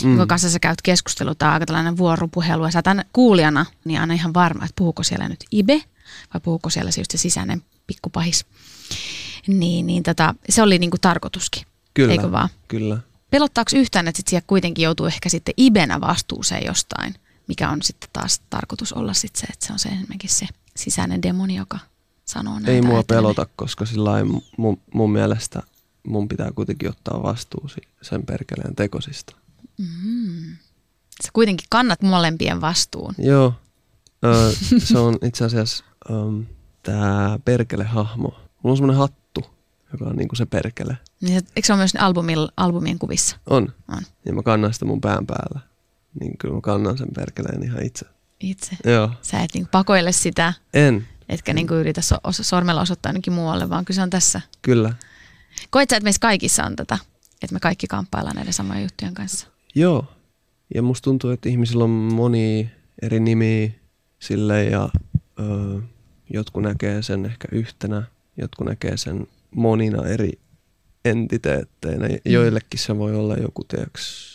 mm. 0.04 0.10
jonka 0.10 0.26
kanssa 0.26 0.50
sä 0.50 0.60
käyt 0.60 0.82
keskustelua. 0.82 1.36
Tämä 1.36 1.50
on 1.50 1.54
aika 1.54 1.66
tällainen 1.66 1.98
vuoropuhelu. 1.98 2.66
Ja 2.66 2.72
sä 2.72 2.82
tämän 2.82 3.06
kuulijana, 3.14 3.66
niin 3.86 4.02
aina 4.02 4.14
ihan 4.14 4.34
varma, 4.34 4.66
että 4.66 4.74
puhuuko 4.76 5.04
siellä 5.04 5.30
nyt 5.30 5.46
Ibe 5.52 5.82
vai 6.34 6.42
puhuuko 6.44 6.70
siellä 6.70 6.92
se 6.92 7.02
just 7.02 7.12
se 7.12 7.18
sisäinen 7.18 7.64
pikkupahis. 7.88 8.46
Niin, 9.48 9.86
niin 9.86 10.04
tota, 10.04 10.36
se 10.50 10.62
oli 10.62 10.80
niinku 10.80 10.98
tarkoituskin, 11.02 11.64
kyllä. 11.94 12.12
eikö 12.12 12.32
vaan? 12.32 12.50
Kyllä. 12.68 12.98
Pelottaako 13.30 13.72
yhtään, 13.76 14.08
että 14.08 14.18
sit 14.18 14.28
siellä 14.28 14.46
kuitenkin 14.48 14.84
joutuu 14.84 15.06
ehkä 15.06 15.30
sitten 15.30 15.54
Ibenä 15.58 16.02
vastuuseen 16.02 16.66
jostain, 16.66 17.16
mikä 17.48 17.70
on 17.70 17.82
sitten 17.82 18.10
taas 18.14 18.42
tarkoitus 18.50 18.94
olla 18.94 19.14
sitten 19.14 19.42
se, 19.42 19.48
että 19.54 19.68
se 19.68 19.74
on 19.74 19.80
se 19.80 19.90
enemmänkin 19.90 20.30
se 20.30 20.48
sisäinen 20.76 21.22
demoni, 21.22 21.56
joka 21.56 21.80
sanoo 22.26 22.54
näitä 22.54 22.72
Ei 22.72 22.82
mua 22.82 22.96
ajatellen. 22.96 23.22
pelota, 23.24 23.48
koska 23.56 23.86
sillä 23.86 24.12
mun, 24.58 24.82
mun 24.94 25.12
mielestä 25.12 25.64
mun 26.08 26.28
pitää 26.28 26.52
kuitenkin 26.52 26.90
ottaa 26.90 27.24
vastuu 27.24 27.70
sen 28.02 28.26
perkeleen 28.26 28.76
tekosista. 28.76 29.36
Sä 31.24 31.30
kuitenkin 31.34 31.68
kannat 31.70 32.02
molempien 32.02 32.62
vastuun. 32.62 33.16
Joo, 33.18 33.54
ö, 34.26 34.54
se 34.78 34.98
on 34.98 35.18
itse 35.24 35.46
asiassa 35.46 35.84
um, 36.10 36.46
tämä 36.84 37.40
perkele-hahmo. 37.46 38.28
Mulla 38.30 38.72
on 38.74 38.78
semmoinen 38.78 38.98
hattu, 38.98 39.46
joka 39.92 40.06
on 40.06 40.16
niinku 40.16 40.36
se 40.36 40.46
perkele. 40.46 40.98
Niin 41.22 41.40
se- 41.40 41.46
Eikö 41.56 41.66
se 41.68 41.74
ole 41.74 41.78
myös 41.78 41.96
albumil, 42.00 42.48
albumien 42.58 43.00
kuvissa? 43.00 43.38
On. 43.50 43.74
On. 43.88 44.02
Ja 44.26 44.34
mä 44.34 44.44
kannan 44.44 44.74
sitä 44.74 44.86
mun 44.86 45.02
pään 45.02 45.28
päällä. 45.28 45.60
Niin 46.20 46.38
kyllä 46.38 46.54
mä 46.56 46.62
kannan 46.62 46.98
sen 46.98 47.08
perkeleen 47.16 47.64
ihan 47.64 47.84
itse. 47.84 48.06
Itse. 48.40 48.78
Joo. 48.86 49.10
Sä 49.22 49.40
et 49.44 49.50
niinku 49.54 49.70
pakoile 49.72 50.12
sitä, 50.12 50.54
En. 50.74 51.08
etkä 51.30 51.54
niinku 51.54 51.74
yritä 51.74 52.02
so, 52.02 52.16
os- 52.16 52.44
sormella 52.44 52.82
osoittaa 52.82 53.10
ainakin 53.10 53.34
muualle, 53.34 53.70
vaan 53.70 53.86
kyse 53.86 54.02
on 54.02 54.10
tässä. 54.10 54.42
Kyllä. 54.62 54.94
Koet 55.70 55.90
sä, 55.90 55.98
että 55.98 56.04
meissä 56.04 56.20
kaikissa 56.20 56.64
on 56.64 56.76
tätä, 56.76 56.98
että 57.42 57.54
me 57.54 57.60
kaikki 57.60 57.88
kamppaillaan 57.88 58.36
näiden 58.36 58.54
samojen 58.54 58.84
juttujen 58.84 59.14
kanssa? 59.14 59.48
Joo. 59.76 60.06
Ja 60.76 60.82
musta 60.82 61.04
tuntuu, 61.04 61.30
että 61.30 61.50
ihmisillä 61.50 61.84
on 61.84 61.90
moni 61.90 62.72
eri 63.02 63.20
nimiä 63.20 63.70
sille 64.20 64.64
ja 64.64 64.90
ö, 65.40 65.82
jotkut 66.30 66.64
näkee 66.64 67.02
sen 67.02 67.26
ehkä 67.26 67.48
yhtenä, 67.52 68.04
jotkut 68.38 68.68
näkee 68.68 68.98
sen 68.98 69.28
monina 69.56 70.06
eri 70.08 70.32
entiteetteinä. 71.06 72.08
Mm. 72.08 72.32
Joillekin 72.32 72.80
se 72.80 72.98
voi 72.98 73.16
olla 73.16 73.36
joku, 73.36 73.64
tiiäks, 73.64 74.34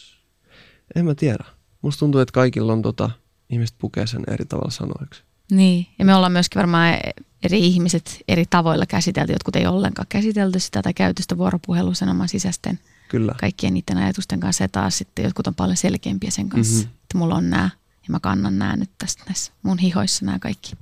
en 0.94 1.04
mä 1.04 1.14
tiedä. 1.14 1.44
Musta 1.82 1.98
tuntuu, 1.98 2.20
että 2.20 2.32
kaikilla 2.32 2.72
on 2.72 2.82
tota, 2.82 3.10
ihmiset 3.50 3.76
pukee 3.78 4.06
sen 4.06 4.22
eri 4.26 4.44
tavalla 4.44 4.70
sanoiksi. 4.70 5.22
Niin, 5.50 5.86
ja 5.98 6.04
me 6.04 6.14
ollaan 6.14 6.32
myöskin 6.32 6.60
varmaan 6.60 6.94
eri 7.42 7.58
ihmiset 7.66 8.20
eri 8.28 8.44
tavoilla 8.50 8.86
käsitelty. 8.86 9.32
Jotkut 9.32 9.56
ei 9.56 9.66
ollenkaan 9.66 10.06
käsitelty 10.08 10.60
sitä 10.60 10.82
tai 10.82 10.94
käyty 10.94 11.22
sitä 11.22 11.38
vuoropuhelua 11.38 11.94
sen 11.94 12.08
oman 12.08 12.28
sisäisten 12.28 12.78
Kyllä. 13.08 13.34
kaikkien 13.40 13.74
niiden 13.74 13.96
ajatusten 13.98 14.40
kanssa. 14.40 14.64
Ja 14.64 14.68
taas 14.68 14.98
sitten 14.98 15.24
jotkut 15.24 15.46
on 15.46 15.54
paljon 15.54 15.76
selkeämpiä 15.76 16.30
sen 16.30 16.48
kanssa, 16.48 16.74
Mhm. 16.74 16.82
mm-hmm. 16.82 16.98
että 17.02 17.18
mulla 17.18 17.34
on 17.34 17.50
nämä 17.50 17.70
ja 18.08 18.12
mä 18.12 18.20
kannan 18.20 18.58
nämä 18.58 18.76
nyt 18.76 18.90
tästä 18.98 19.22
näissä 19.26 19.52
mun 19.62 19.78
hihoissa 19.78 20.24
nämä 20.24 20.38
kaikki. 20.38 20.72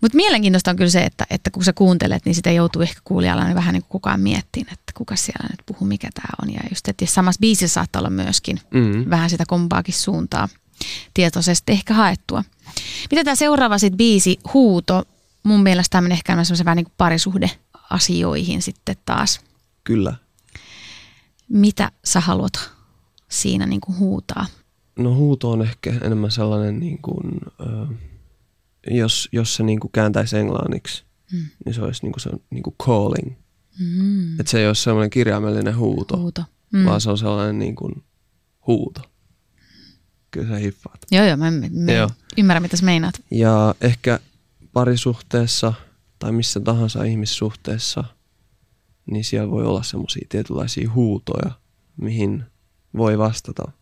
Mutta 0.00 0.16
mielenkiintoista 0.16 0.70
on 0.70 0.76
kyllä 0.76 0.90
se, 0.90 1.02
että, 1.04 1.26
että 1.30 1.50
kun 1.50 1.64
sä 1.64 1.72
kuuntelet, 1.72 2.24
niin 2.24 2.34
sitä 2.34 2.50
joutuu 2.50 2.82
ehkä 2.82 3.00
kuulijalla 3.04 3.44
niin 3.44 3.54
vähän 3.54 3.72
niin 3.72 3.82
kuin 3.82 3.90
kukaan 3.90 4.20
miettimään, 4.20 4.72
että 4.72 4.92
kuka 4.94 5.16
siellä 5.16 5.48
nyt 5.50 5.66
puhuu, 5.66 5.88
mikä 5.88 6.08
tämä 6.14 6.28
on. 6.42 6.54
Ja 6.54 6.60
just, 6.70 6.88
että 6.88 7.06
samassa 7.06 7.40
biisissä 7.40 7.74
saattaa 7.74 8.00
olla 8.00 8.10
myöskin 8.10 8.60
Mm. 8.74 9.10
vähän 9.10 9.30
sitä 9.30 9.44
kompaakin 9.48 9.94
suuntaa. 9.94 10.48
tietoisesti 11.14 11.72
ehkä 11.72 11.94
haettua. 11.94 12.44
Mitä 13.10 13.24
tämä 13.24 13.34
seuraava 13.34 13.78
sitten 13.78 13.96
biisi, 13.96 14.38
Huuto, 14.54 15.04
mun 15.42 15.62
mielestä 15.62 15.90
tämä 15.92 16.02
menee 16.02 16.14
ehkä 16.14 16.32
semmoisen 16.44 16.64
vähän 16.64 16.76
niin 16.76 16.84
kuin 16.84 16.94
parisuhde 16.96 17.50
asioihin 17.90 18.62
sitten 18.62 18.96
taas. 19.04 19.40
Kyllä. 19.84 20.14
Mitä 21.48 21.90
sä 22.04 22.20
haluat 22.20 22.70
siinä 23.28 23.66
niin 23.66 23.80
kuin 23.80 23.98
huutaa? 23.98 24.46
No 24.98 25.14
huuto 25.14 25.50
on 25.50 25.62
ehkä 25.62 25.92
enemmän 26.02 26.30
sellainen, 26.30 26.80
niin 26.80 26.98
kuin, 27.02 27.40
ö, 27.60 27.86
jos, 28.90 29.28
jos 29.32 29.54
se 29.54 29.62
niin 29.62 29.80
kuin 29.80 29.92
kääntäisi 29.92 30.36
englanniksi, 30.38 31.04
mm. 31.32 31.44
niin 31.64 31.74
se 31.74 31.82
olisi 31.82 32.02
niin 32.02 32.12
kuin 32.12 32.20
se, 32.20 32.30
niin 32.50 32.62
kuin 32.62 32.76
calling. 32.82 33.32
Mm. 33.80 34.40
Että 34.40 34.50
se 34.50 34.60
ei 34.60 34.66
ole 34.66 34.74
sellainen 34.74 35.10
kirjaimellinen 35.10 35.76
huuto, 35.76 36.16
Huuto. 36.16 36.42
mm. 36.72 36.78
Mm. 36.78 36.84
vaan 36.84 37.00
se 37.00 37.10
on 37.10 37.18
sellainen 37.18 37.58
niin 37.58 37.74
kuin 37.74 38.02
huuto. 38.66 39.00
Kyllä 40.30 40.48
sä 40.48 40.56
hiffaat. 40.56 40.98
Joo, 41.10 41.24
joo, 41.26 41.36
mä, 41.36 41.50
mä 41.70 41.92
Joo. 41.92 42.10
ymmärrän 42.38 42.62
mitä 42.62 42.76
sä 42.76 42.84
meinaat. 42.84 43.14
Ja 43.30 43.74
ehkä 43.80 44.20
parisuhteessa 44.72 45.74
tai 46.18 46.32
missä 46.32 46.60
tahansa 46.60 47.04
ihmissuhteessa, 47.04 48.04
niin 49.06 49.24
siellä 49.24 49.50
voi 49.50 49.64
olla 49.64 49.82
semmoisia 49.82 50.26
tietynlaisia 50.28 50.90
huutoja, 50.90 51.50
mihin 51.96 52.44
voi 52.96 53.18
vastata. 53.18 53.72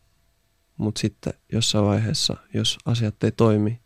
Mutta 0.80 1.00
sitten 1.00 1.32
jossain 1.52 1.84
vaiheessa, 1.84 2.36
jos 2.54 2.78
asiat 2.84 3.24
ei 3.24 3.32
toimi, 3.32 3.80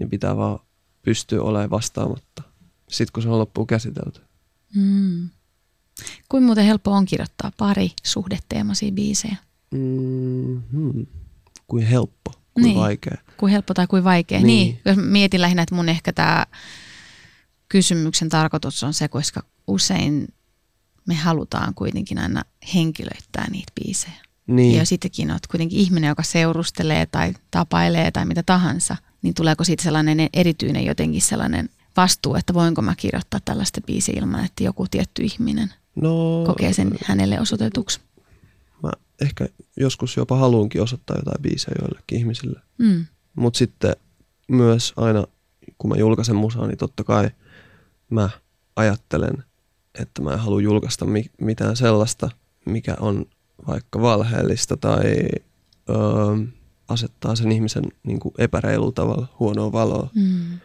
niin 0.00 0.10
pitää 0.10 0.36
vaan 0.36 0.58
pystyä 1.02 1.42
olemaan 1.42 1.70
vastaamatta. 1.70 2.42
Sitten 2.90 3.12
kun 3.12 3.22
se 3.22 3.28
on 3.28 3.38
loppuun 3.38 3.66
käsitelty. 3.66 4.20
Mm. 4.76 5.30
Kuin 6.28 6.42
muuten 6.42 6.64
helppo 6.64 6.90
on 6.90 7.04
kirjoittaa 7.04 7.52
pari 7.56 7.90
suhdeteemaisia 8.04 8.92
biisejä? 8.92 9.36
Mm-hmm. 9.70 11.06
Kuin 11.66 11.86
helppo, 11.86 12.32
kuin 12.54 12.64
Niin. 12.64 12.76
vaikea. 12.76 13.16
Kuin 13.36 13.52
helppo 13.52 13.74
tai 13.74 13.86
kuin 13.86 14.04
vaikea. 14.04 14.38
Niin. 14.38 14.46
Niin. 14.46 14.66
niin. 14.74 14.80
Jos 14.84 14.96
mietin 14.96 15.40
lähinnä, 15.40 15.62
että 15.62 15.74
mun 15.74 15.88
ehkä 15.88 16.12
tämä 16.12 16.46
kysymyksen 17.68 18.28
tarkoitus 18.28 18.82
on 18.82 18.94
se, 18.94 19.08
koska 19.08 19.42
usein 19.66 20.28
me 21.06 21.14
halutaan 21.14 21.74
kuitenkin 21.74 22.18
aina 22.18 22.42
henkilöittää 22.74 23.50
niitä 23.50 23.72
biisejä. 23.74 24.24
Niin, 24.46 24.78
Ja 24.78 24.86
sittenkin 24.86 25.30
olet 25.30 25.46
kuitenkin 25.46 25.78
ihminen, 25.78 26.08
joka 26.08 26.22
seurustelee 26.22 27.06
tai 27.06 27.34
tapailee 27.50 28.10
tai 28.10 28.24
mitä 28.26 28.42
tahansa, 28.42 28.96
niin 29.22 29.34
tuleeko 29.34 29.64
siitä 29.64 29.82
sellainen 29.82 30.28
erityinen 30.32 30.84
jotenkin 30.84 31.22
sellainen 31.22 31.68
vastuu, 31.96 32.34
että 32.34 32.54
voinko 32.54 32.82
mä 32.82 32.94
kirjoittaa 32.96 33.40
tällaista 33.44 33.80
biisiä 33.80 34.14
ilman, 34.18 34.44
että 34.44 34.64
joku 34.64 34.86
tietty 34.90 35.22
ihminen 35.22 35.74
no, 35.96 36.44
kokee 36.46 36.72
sen 36.72 36.90
hänelle 37.04 37.40
osoitetuksi. 37.40 38.00
Mä 38.82 38.90
ehkä 39.20 39.48
joskus 39.76 40.16
jopa 40.16 40.36
haluankin 40.36 40.82
osoittaa 40.82 41.16
jotain 41.16 41.42
biisejä 41.42 41.76
joillekin 41.80 42.18
ihmisille. 42.18 42.60
Mm. 42.78 43.06
Mutta 43.34 43.58
sitten 43.58 43.96
myös 44.48 44.92
aina, 44.96 45.26
kun 45.78 45.90
mä 45.90 45.96
julkaisen 45.96 46.36
musaa, 46.36 46.66
niin 46.66 46.78
totta 46.78 47.04
kai 47.04 47.30
mä 48.10 48.28
ajattelen, 48.76 49.44
että 50.00 50.22
mä 50.22 50.32
en 50.32 50.38
halua 50.38 50.60
julkaista 50.60 51.04
mi- 51.04 51.30
mitään 51.40 51.76
sellaista, 51.76 52.30
mikä 52.66 52.96
on 53.00 53.26
vaikka 53.66 54.00
valheellista 54.00 54.76
tai 54.76 55.04
öö, 55.90 55.96
asettaa 56.88 57.36
sen 57.36 57.52
ihmisen 57.52 57.84
niin 58.02 58.20
kuin 58.20 58.34
epäreilulla 58.38 58.92
tavalla 58.92 59.26
huonoa 59.38 59.72
valoa. 59.72 60.10
Mm. 60.14 60.58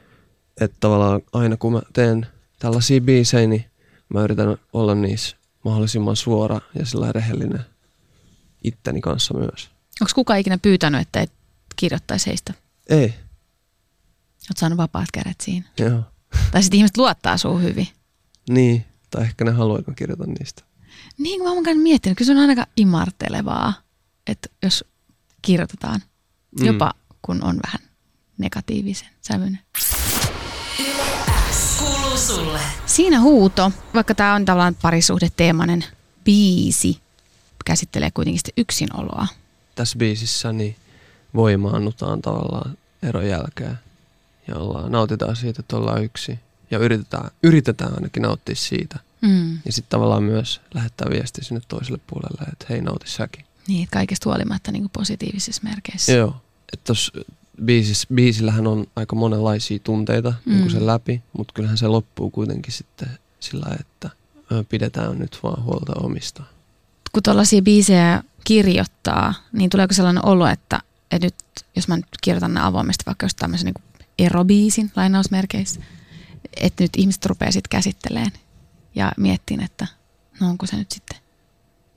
Että 0.61 0.77
tavallaan 0.79 1.21
aina 1.33 1.57
kun 1.57 1.73
mä 1.73 1.81
teen 1.93 2.27
tällaisia 2.59 3.01
biisejä, 3.01 3.47
niin 3.47 3.65
mä 4.13 4.23
yritän 4.23 4.57
olla 4.73 4.95
niissä 4.95 5.35
mahdollisimman 5.65 6.15
suora 6.15 6.61
ja 6.75 6.85
sillä 6.85 7.11
rehellinen 7.11 7.65
itteni 8.63 9.01
kanssa 9.01 9.33
myös. 9.33 9.69
Onko 10.01 10.11
kukaan 10.15 10.39
ikinä 10.39 10.57
pyytänyt, 10.57 11.01
että 11.01 11.21
et 11.21 11.31
kirjoittaisi 11.75 12.27
heistä? 12.27 12.53
Ei, 12.89 13.13
Olet 14.49 14.57
saanut 14.57 14.77
vapaat 14.77 15.07
kädet 15.13 15.41
siinä. 15.41 15.65
joo. 15.79 16.03
Tai 16.51 16.63
sitten 16.63 16.77
ihmiset 16.77 16.97
luottaa 16.97 17.37
suun 17.37 17.63
hyvin. 17.63 17.87
Niin, 18.49 18.85
tai 19.09 19.23
ehkä 19.23 19.45
ne 19.45 19.51
haluaa, 19.51 19.79
että 19.79 19.91
mä 19.91 19.95
kirjoitan 19.95 20.29
niistä. 20.39 20.63
Niin 21.19 21.39
kuin 21.39 21.49
mä 21.49 21.53
oon 21.53 21.63
käynyt 21.63 21.83
miettinyt, 21.83 22.17
kyllä 22.17 22.33
se 22.33 22.39
on 22.41 22.49
aika 22.49 22.65
imartelevaa, 22.77 23.73
että 24.27 24.49
jos 24.63 24.85
kirjoitetaan, 25.41 26.01
Mm. 26.59 26.65
jopa 26.65 26.93
kun 27.21 27.43
on 27.43 27.59
vähän 27.65 27.89
negatiivisen 28.37 29.07
sävyinen. 29.21 29.59
Kuuluu 31.79 32.17
sulle. 32.17 32.59
Siinä 32.85 33.19
huuto, 33.19 33.71
vaikka 33.93 34.15
tämä 34.15 34.33
on 34.35 34.45
tavallaan 34.45 34.75
parisuhdeteemainen 34.81 35.85
biisi, 36.23 36.99
käsittelee 37.65 38.11
kuitenkin 38.11 38.39
sitä 38.39 38.51
yksinoloa. 38.57 39.27
Tässä 39.75 39.97
biisissä 39.97 40.53
niin 40.53 40.75
voimaannutaan 41.35 42.21
tavallaan 42.21 42.77
eron 43.03 43.27
jälkeen 43.27 43.79
ja 44.47 44.55
ollaan, 44.55 44.91
nautitaan 44.91 45.35
siitä, 45.35 45.59
että 45.59 45.77
ollaan 45.77 46.03
yksi. 46.03 46.39
Ja 46.71 46.77
yritetään, 46.79 47.31
yritetään 47.43 47.93
ainakin 47.93 48.23
nauttia 48.23 48.55
siitä. 48.55 48.99
Mm. 49.21 49.59
Ja 49.65 49.73
sitten 49.73 49.89
tavallaan 49.89 50.23
myös 50.23 50.61
lähettää 50.73 51.07
viesti 51.09 51.43
sinne 51.43 51.61
toiselle 51.67 51.99
puolelle, 52.07 52.45
että 52.51 52.65
hei 52.69 52.81
nauti 52.81 53.09
säkin. 53.09 53.45
Niin, 53.67 53.83
että 53.83 53.93
kaikesta 53.93 54.29
huolimatta 54.29 54.71
niin 54.71 54.89
positiivisissa 54.93 55.61
merkeissä. 55.63 56.11
Joo. 56.11 56.35
Että 56.73 56.83
tuossa 56.85 57.11
biisis, 57.65 58.07
biisillähän 58.13 58.67
on 58.67 58.87
aika 58.95 59.15
monenlaisia 59.15 59.79
tunteita 59.79 60.29
mm. 60.29 60.35
niin 60.45 60.55
Mm. 60.57 60.61
kuin 60.61 60.71
sen 60.71 60.85
läpi, 60.87 61.21
mutta 61.37 61.53
kyllähän 61.53 61.77
se 61.77 61.87
loppuu 61.87 62.29
kuitenkin 62.29 62.73
sitten 62.73 63.09
sillä, 63.39 63.75
että 63.79 64.09
pidetään 64.69 65.19
nyt 65.19 65.39
vaan 65.43 65.63
huolta 65.63 65.93
omista. 66.03 66.43
Kun 67.11 67.23
tuollaisia 67.23 67.61
biisejä 67.61 68.23
kirjoittaa, 68.43 69.33
niin 69.53 69.69
tuleeko 69.69 69.93
sellainen 69.93 70.25
olo, 70.25 70.47
että, 70.47 70.79
että 71.11 71.27
nyt, 71.27 71.35
jos 71.75 71.87
mä 71.87 71.95
nyt 71.95 72.05
kirjoitan 72.21 72.53
ne 72.53 72.61
avoimesti 72.61 73.03
vaikka 73.05 73.25
just 73.25 73.37
tämmöisen 73.37 73.65
niin 73.65 74.03
erobiisin 74.19 74.91
lainausmerkeissä, 74.95 75.81
että 76.57 76.83
nyt 76.83 76.91
ihmiset 76.97 77.25
rupeaa 77.25 77.51
sitten 77.51 77.69
käsittelemään 77.69 78.31
ja 78.95 79.11
miettiin, 79.17 79.63
että 79.63 79.87
no 80.41 80.49
onko 80.49 80.65
se 80.65 80.75
nyt 80.77 80.91
sitten 80.91 81.17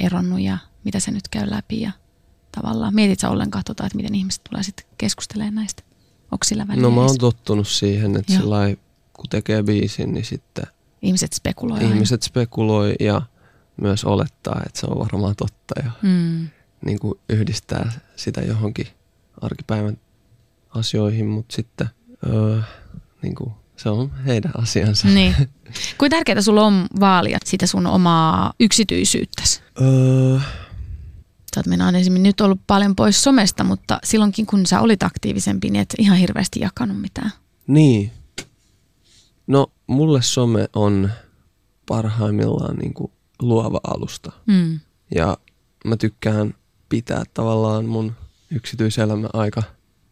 eronnut 0.01 0.41
ja 0.41 0.59
mitä 0.85 1.01
se 1.01 1.11
nyt 1.11 1.29
käy 1.29 1.51
läpi 1.51 1.81
ja 1.81 1.93
tavallaan 2.57 2.95
mietit 2.95 3.21
sä 3.21 3.31
ollenkaan 3.31 3.65
tota, 3.65 3.87
että 3.87 3.97
miten 3.97 4.15
ihmiset 4.15 4.41
tulee 4.51 4.63
sitten 4.63 4.87
keskustelemaan 4.99 5.55
näistä? 5.55 5.83
Onko 6.33 6.45
sillä 6.45 6.69
väliä? 6.69 6.83
No 6.83 6.91
mä 6.91 7.01
oon 7.01 7.19
tottunut 7.19 7.69
siihen, 7.69 8.17
että 8.17 8.33
sillä 8.33 8.57
kun 9.13 9.29
tekee 9.31 9.63
biisin, 9.63 10.13
niin 10.15 10.25
sitten 10.25 10.65
Ihmiset 11.03 11.33
spekuloi 11.33 11.79
aina. 11.79 11.91
ihmiset 11.95 12.23
spekuloi 12.23 12.95
ja 13.01 13.23
myös 13.77 14.05
olettaa, 14.05 14.63
että 14.67 14.81
se 14.81 14.87
on 14.87 14.99
varmaan 14.99 15.37
totta 15.37 15.75
ja 15.85 15.91
Mm. 16.03 16.49
niin 16.85 16.99
kuin 16.99 17.15
yhdistää 17.29 17.93
sitä 18.17 18.41
johonkin 18.41 18.87
arkipäivän 19.41 19.99
asioihin, 20.71 21.27
mutta 21.27 21.57
sitten 21.57 21.89
öö, 22.27 22.61
niin 23.23 23.35
kuin 23.35 23.53
se 23.83 23.89
on 23.89 24.11
heidän 24.27 24.53
asiansa. 24.59 25.09
Niin. 25.09 25.35
Kuinka 25.99 26.17
tärkeää 26.17 26.41
sulla 26.43 26.63
on 26.67 26.87
vaalia 27.01 27.39
sitä 27.45 27.67
sun 27.67 27.87
omaa 27.87 28.53
yksityisyyttäsi? 28.61 29.63
Öö, 29.81 30.39
Sä 31.55 31.61
oot 31.61 31.67
mennä 31.67 31.89
esimerkiksi 31.89 32.23
nyt 32.29 32.41
ollut 32.41 32.61
paljon 32.67 32.97
pois 32.97 33.23
somesta, 33.23 33.65
mutta 33.65 33.99
silloinkin 34.05 34.47
kun 34.47 34.67
sä 34.67 34.81
olit 34.81 35.03
aktiivisempi, 35.03 35.71
niin 35.71 35.83
et 35.83 35.95
ihan 35.99 36.17
hirveästi 36.17 36.61
jakanut 36.61 37.01
mitään. 37.01 37.31
niin. 37.67 38.11
No 39.47 39.67
mulle 39.87 40.23
some 40.23 40.69
on 40.75 41.11
parhaimmillaan 41.89 42.77
niin 42.77 42.95
kuin 42.95 43.13
luova 43.43 43.81
alusta. 43.85 44.33
Mm. 44.47 44.81
Ja 45.15 45.39
mä 45.85 45.97
tykkään 45.97 46.55
pitää 46.89 47.23
tavallaan 47.35 47.85
mun 47.87 48.13
yksityiselämä 48.51 49.29
aika 49.33 49.63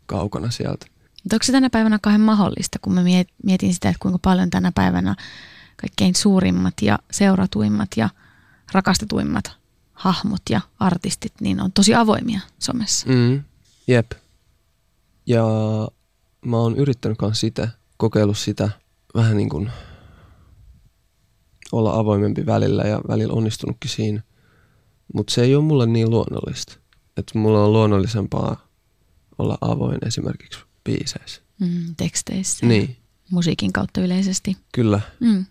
kaukana 0.07 0.51
sieltä. 0.51 0.87
Mutta 1.25 1.37
onko 1.37 1.45
se 1.45 1.53
tänä 1.53 1.71
päivänä 1.71 1.99
kahden 2.03 2.21
mahdollista, 2.21 2.79
kun 2.83 2.95
mä 2.95 3.03
miet- 3.03 3.35
mietin 3.45 3.75
sitä, 3.75 3.89
että 3.89 4.03
kuinka 4.03 4.19
paljon 4.19 4.51
tänä 4.51 4.73
päivänä 4.75 5.17
kaikkein 5.77 6.15
suurimmat 6.15 6.75
ja 6.83 6.99
seuratuimmat 7.11 7.89
ja 7.97 8.09
rakastetuimmat 8.73 9.53
hahmot 9.93 10.43
ja 10.51 10.61
artistit 10.79 11.33
niin 11.41 11.61
on 11.61 11.73
tosi 11.73 11.95
avoimia 11.95 12.41
somessa. 12.59 13.09
Mm. 13.09 13.43
Jep. 13.87 14.13
Ja 15.27 15.45
mä 16.45 16.57
oon 16.57 16.77
yrittänyt 16.77 17.19
kanssa 17.19 17.41
sitä, 17.41 17.69
kokeillut 17.97 18.39
sitä 18.39 18.71
vähän 19.15 19.37
niin 19.37 19.49
kuin 19.49 19.71
olla 21.73 21.99
avoimempi 21.99 22.47
välillä 22.47 22.83
ja 22.83 23.01
välillä 23.09 23.33
onnistunutkin 23.33 23.91
siinä. 23.91 24.23
Mutta 25.15 25.35
se 25.35 25.43
ei 25.43 25.55
ole 25.55 25.65
mulle 25.65 25.87
niin 25.87 26.11
luonnollista. 26.11 26.79
Että 27.17 27.39
mulla 27.39 27.65
on 27.65 27.73
luonnollisempaa 27.73 28.69
olla 29.39 29.59
avoin 29.61 29.99
esimerkiksi 30.07 30.61
biiseissä. 30.85 31.41
Mm, 31.61 31.95
teksteissä, 31.97 32.67
Niin, 32.67 32.97
musiikin 33.31 33.73
kautta 33.73 34.01
yleisesti. 34.01 34.57
kyllä. 34.73 35.01
Mm. 35.21 35.47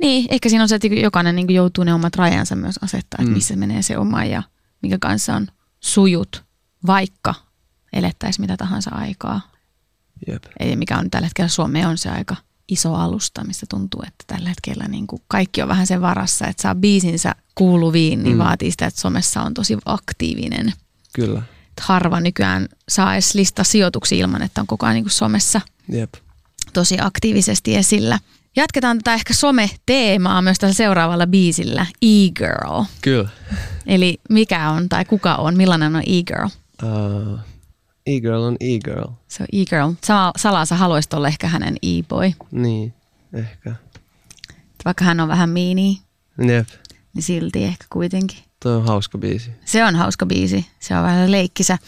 Niin, 0.00 0.26
ehkä 0.30 0.48
siinä 0.48 0.62
on 0.62 0.68
se, 0.68 0.74
että 0.74 0.86
jokainen 0.88 1.36
niin 1.36 1.50
joutuu 1.50 1.84
ne 1.84 1.94
omat 1.94 2.16
rajansa 2.16 2.56
myös 2.56 2.78
asettaa, 2.82 3.16
että 3.20 3.30
Mm. 3.30 3.34
missä 3.34 3.56
menee 3.56 3.82
se 3.82 3.98
oma 3.98 4.24
ja 4.24 4.42
minkä 4.82 4.98
kanssa 5.00 5.36
on 5.36 5.46
sujut, 5.80 6.44
vaikka 6.86 7.34
elettäisiin 7.92 8.42
mitä 8.42 8.56
tahansa 8.56 8.90
aikaa. 8.94 9.40
Jep. 10.28 10.44
Eli 10.60 10.76
mikä 10.76 10.98
on 10.98 11.10
tällä 11.10 11.26
hetkellä 11.26 11.48
Suomeen 11.48 11.88
on 11.88 11.98
se 11.98 12.10
aika 12.10 12.36
iso 12.68 12.94
alusta, 12.94 13.44
missä 13.44 13.66
tuntuu, 13.70 14.02
että 14.06 14.24
tällä 14.26 14.48
hetkellä 14.48 14.88
niin 14.88 15.06
kuin 15.06 15.22
kaikki 15.28 15.62
on 15.62 15.68
vähän 15.68 15.86
sen 15.86 16.00
varassa, 16.00 16.46
että 16.46 16.62
saa 16.62 16.74
biisinsä 16.74 17.34
kuuluviin, 17.54 18.22
niin 18.22 18.36
Mm. 18.36 18.38
vaatii 18.38 18.70
sitä, 18.70 18.86
että 18.86 19.00
somessa 19.00 19.42
on 19.42 19.54
tosi 19.54 19.76
aktiivinen. 19.84 20.72
Kyllä. 21.12 21.42
Harva 21.80 22.20
nykyään 22.20 22.68
saa 22.88 23.14
edes 23.14 23.34
lista 23.34 23.64
sijoituksia 23.64 24.18
ilman, 24.18 24.42
että 24.42 24.60
on 24.60 24.66
koko 24.66 24.86
ajan 24.86 24.94
niin 24.94 25.04
kuin 25.04 25.12
somessa 25.12 25.60
Jep. 25.88 26.14
tosi 26.72 26.96
aktiivisesti 27.00 27.76
esillä. 27.76 28.18
Jatketaan 28.56 28.98
tätä 28.98 29.14
ehkä 29.14 29.34
some-teemaa 29.34 30.42
myös 30.42 30.58
tällä 30.58 30.74
seuraavalla 30.74 31.26
biisillä, 31.26 31.86
E-Girl. 32.02 32.84
Kyllä. 33.02 33.28
Eli 33.86 34.20
mikä 34.30 34.70
on 34.70 34.88
tai 34.88 35.04
kuka 35.04 35.34
on, 35.34 35.56
millainen 35.56 35.96
on 35.96 36.02
E-Girl? 36.06 36.48
Uh, 36.82 37.38
e-girl 38.06 38.42
on 38.42 38.56
e-girl. 38.60 39.08
Se 39.28 39.42
on 39.42 39.46
E-Girl. 39.60 39.92
Salaa 40.36 40.64
sä 40.64 40.76
haluaisit 40.76 41.14
olla 41.14 41.28
ehkä 41.28 41.48
hänen 41.48 41.76
E-boy. 41.82 42.32
Niin, 42.50 42.94
ehkä. 43.32 43.74
Vaikka 44.84 45.04
hän 45.04 45.20
on 45.20 45.28
vähän 45.28 45.50
miini, 45.50 46.00
Jep. 46.46 46.68
niin 47.14 47.22
silti 47.22 47.64
ehkä 47.64 47.84
kuitenkin. 47.92 48.38
Toi 48.64 48.76
on 48.76 48.86
hauska 48.86 49.18
biisi. 49.18 49.50
Se 49.64 49.84
on 49.84 49.96
hauska 49.96 50.26
biisi. 50.26 50.66
Se 50.80 50.96
on 50.96 51.02
vähän 51.04 51.32
leikkisä. 51.32 51.78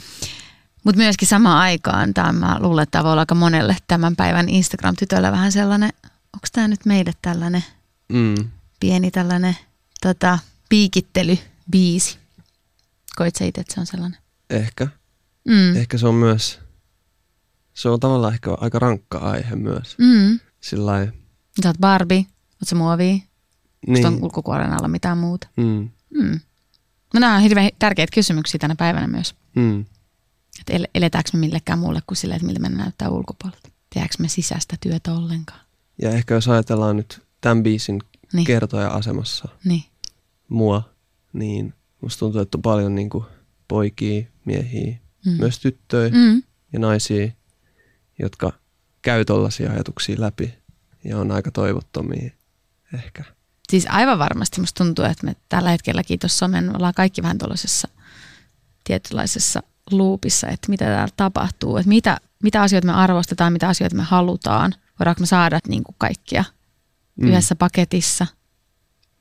Mutta 0.85 0.97
myöskin 0.99 1.29
samaan 1.29 1.59
aikaan, 1.59 2.15
tämä 2.15 2.33
mä 2.33 2.57
luulen, 2.61 2.83
että 2.83 2.91
tämä 2.91 3.05
voi 3.05 3.12
olla 3.12 3.23
aika 3.23 3.35
monelle 3.35 3.77
tämän 3.89 4.17
päivän 4.17 4.49
Instagram-tytöllä 4.49 5.33
vähän 5.33 5.53
sellainen, 5.53 5.93
onko 6.05 6.47
tämä 6.53 6.69
nyt 6.69 6.87
meille 6.87 7.12
tällainen 7.23 7.65
Mm. 8.12 8.35
pieni 8.81 9.11
tällainen 9.11 9.57
tota, 10.03 10.39
piikittelybiisi? 10.69 12.19
Koit 13.17 13.37
sä 13.37 13.45
itse, 13.45 13.61
että 13.61 13.75
se 13.75 13.81
on 13.81 13.87
sellainen? 13.87 14.19
Ehkä. 14.51 14.87
Mm. 15.49 15.77
Ehkä 15.77 15.99
se 15.99 16.07
on 16.07 16.15
myös, 16.15 16.61
se 17.75 17.89
on 17.89 18.01
tavallaan 18.01 18.35
ehkä 18.35 18.51
aika 18.61 18.79
rankka 18.79 19.19
aihe 19.19 19.57
myös. 19.57 19.99
Mm. 19.99 20.41
Sillä 20.61 20.87
lailla- 20.87 21.12
Sä 21.62 21.69
oot 21.69 21.79
Barbie, 21.81 22.19
oot 22.19 22.69
sä 22.69 22.75
muovia, 22.77 23.07
niin. 23.07 23.25
niin. 23.87 24.07
on 24.07 24.23
ulkokuoren 24.23 24.73
alla 24.73 24.89
mitään 24.89 25.19
muuta. 25.19 25.49
Mm. 25.57 25.91
Mm. 26.15 26.41
No 27.16 27.20
nämä 27.20 27.35
on 27.35 27.40
hirveän 27.42 27.70
tärkeitä 27.79 28.14
kysymyksiä 28.14 28.59
tänä 28.59 28.74
päivänä 28.74 29.07
myös. 29.07 29.35
Mm. 29.55 29.81
Että 30.61 30.72
el- 30.72 30.87
eletäänkö 30.94 31.31
me 31.33 31.38
millekään 31.38 31.79
muulle 31.79 32.00
kuin 32.07 32.16
sille, 32.16 32.35
että 32.35 32.46
miltä 32.46 32.61
me 32.61 32.68
näyttää 32.68 33.09
ulkopuolelta. 33.11 33.68
Tehdäänkö 33.94 34.14
me 34.18 34.29
sisäistä 34.29 34.76
työtä 34.81 35.12
ollenkaan? 35.12 35.61
Ja 36.02 36.11
ehkä 36.11 36.35
jos 36.35 36.48
ajatellaan 36.48 36.96
nyt 36.96 37.22
tämän 37.40 37.62
biisin 37.62 38.02
Niin. 38.33 38.44
kertoja 38.46 38.88
asemassa 38.88 39.48
Niin. 39.64 39.85
mua, 40.48 40.83
niin 41.33 41.74
musta 42.02 42.18
tuntuu, 42.18 42.40
että 42.40 42.59
on 42.59 42.62
paljon 42.62 42.94
niin 42.94 43.11
kuin 43.11 43.24
poikia, 43.68 44.26
miehiä, 44.44 44.96
mm. 45.26 45.33
myös 45.33 45.59
tyttöjä 45.59 46.11
Mm. 46.14 46.42
ja 46.72 46.79
naisia, 46.79 47.29
jotka 48.18 48.52
käy 49.02 49.24
tollaisia 49.24 49.72
ajatuksia 49.72 50.16
läpi 50.18 50.55
ja 51.05 51.18
on 51.18 51.31
aika 51.31 51.50
toivottomia 51.50 52.31
ehkä. 52.94 53.24
Siis 53.70 53.87
aivan 53.88 54.18
varmasti 54.18 54.61
musta 54.61 54.85
tuntuu, 54.85 55.05
että 55.05 55.26
me 55.26 55.37
tällä 55.48 55.70
hetkelläkin 55.70 56.18
tuossa 56.18 56.38
somen 56.38 56.64
me 56.64 56.72
ollaan 56.74 56.94
kaikki 56.94 57.22
vähän 57.22 57.38
tuollaisessa 57.38 57.88
tietynlaisessa 58.85 59.62
luupissa, 59.90 60.48
että 60.48 60.70
mitä 60.70 60.85
täällä 60.85 61.14
tapahtuu, 61.16 61.76
että 61.76 61.88
mitä, 61.88 62.18
mitä 62.42 62.62
asioita 62.62 62.87
me 62.87 62.92
arvostetaan, 62.92 63.52
mitä 63.52 63.68
asioita 63.68 63.96
me 63.96 64.02
halutaan. 64.02 64.74
Voidaanko 64.98 65.20
me 65.20 65.26
saada 65.26 65.59
niin 65.68 65.85
kuin 65.85 65.94
kaikkia 65.98 66.44
mm. 67.16 67.29
yhdessä 67.29 67.55
paketissa. 67.55 68.26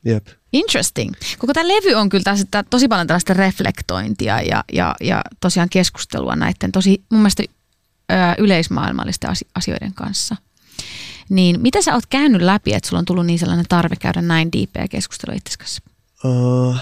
Jep. 0.05 0.27
Interesting. 0.53 1.13
Koko 1.37 1.53
tämä 1.53 1.67
levy 1.67 1.93
on 1.93 2.09
kyllä 2.09 2.23
tässä, 2.23 2.45
tää 2.51 2.63
tosi 2.63 2.87
paljon 2.87 3.07
tällaista 3.07 3.33
reflektointia 3.33 4.41
ja, 4.41 4.63
ja, 4.73 4.95
ja 5.01 5.21
tosiaan 5.39 5.69
keskustelua 5.69 6.35
näiden 6.35 6.71
tosi 6.71 7.03
mun 7.11 7.21
mielestä 7.21 7.43
ö, 8.11 8.15
yleismaailmallisten 8.37 9.29
asi- 9.29 9.47
asioiden 9.55 9.93
kanssa. 9.93 10.35
Niin 11.29 11.61
mitä 11.61 11.81
sä 11.81 11.93
oot 11.93 12.05
käynyt 12.09 12.41
läpi, 12.41 12.73
että 12.73 12.89
sulla 12.89 12.99
on 12.99 13.05
tullut 13.05 13.25
niin 13.25 13.39
sellainen 13.39 13.65
tarve 13.69 13.95
käydä 13.95 14.21
näin 14.21 14.51
diipeä 14.51 14.87
keskustelua 14.87 15.37
itsesi 15.37 15.59
kanssa? 15.59 15.81
Uh, 16.25 16.77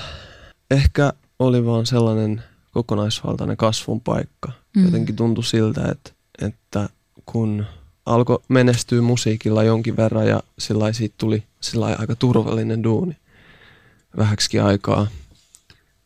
ehkä 0.71 1.13
oli 1.39 1.65
vaan 1.65 1.85
sellainen 1.85 2.43
kokonaisvaltainen 2.71 3.57
kasvun 3.57 4.01
paikka. 4.01 4.51
Mm. 4.75 4.85
Jotenkin 4.85 5.15
tuntui 5.15 5.43
siltä, 5.43 5.81
että, 5.91 6.11
että 6.41 6.89
kun 7.25 7.65
alkoi 8.05 8.39
menestyä 8.47 9.01
musiikilla 9.01 9.63
jonkin 9.63 9.97
verran 9.97 10.27
ja 10.27 10.43
sillä 10.59 10.93
siitä 10.93 11.15
tuli 11.17 11.43
sillä 11.61 11.85
aika 11.85 12.15
turvallinen 12.15 12.83
duuni 12.83 13.17
vähäksi 14.17 14.59
aikaa, 14.59 15.07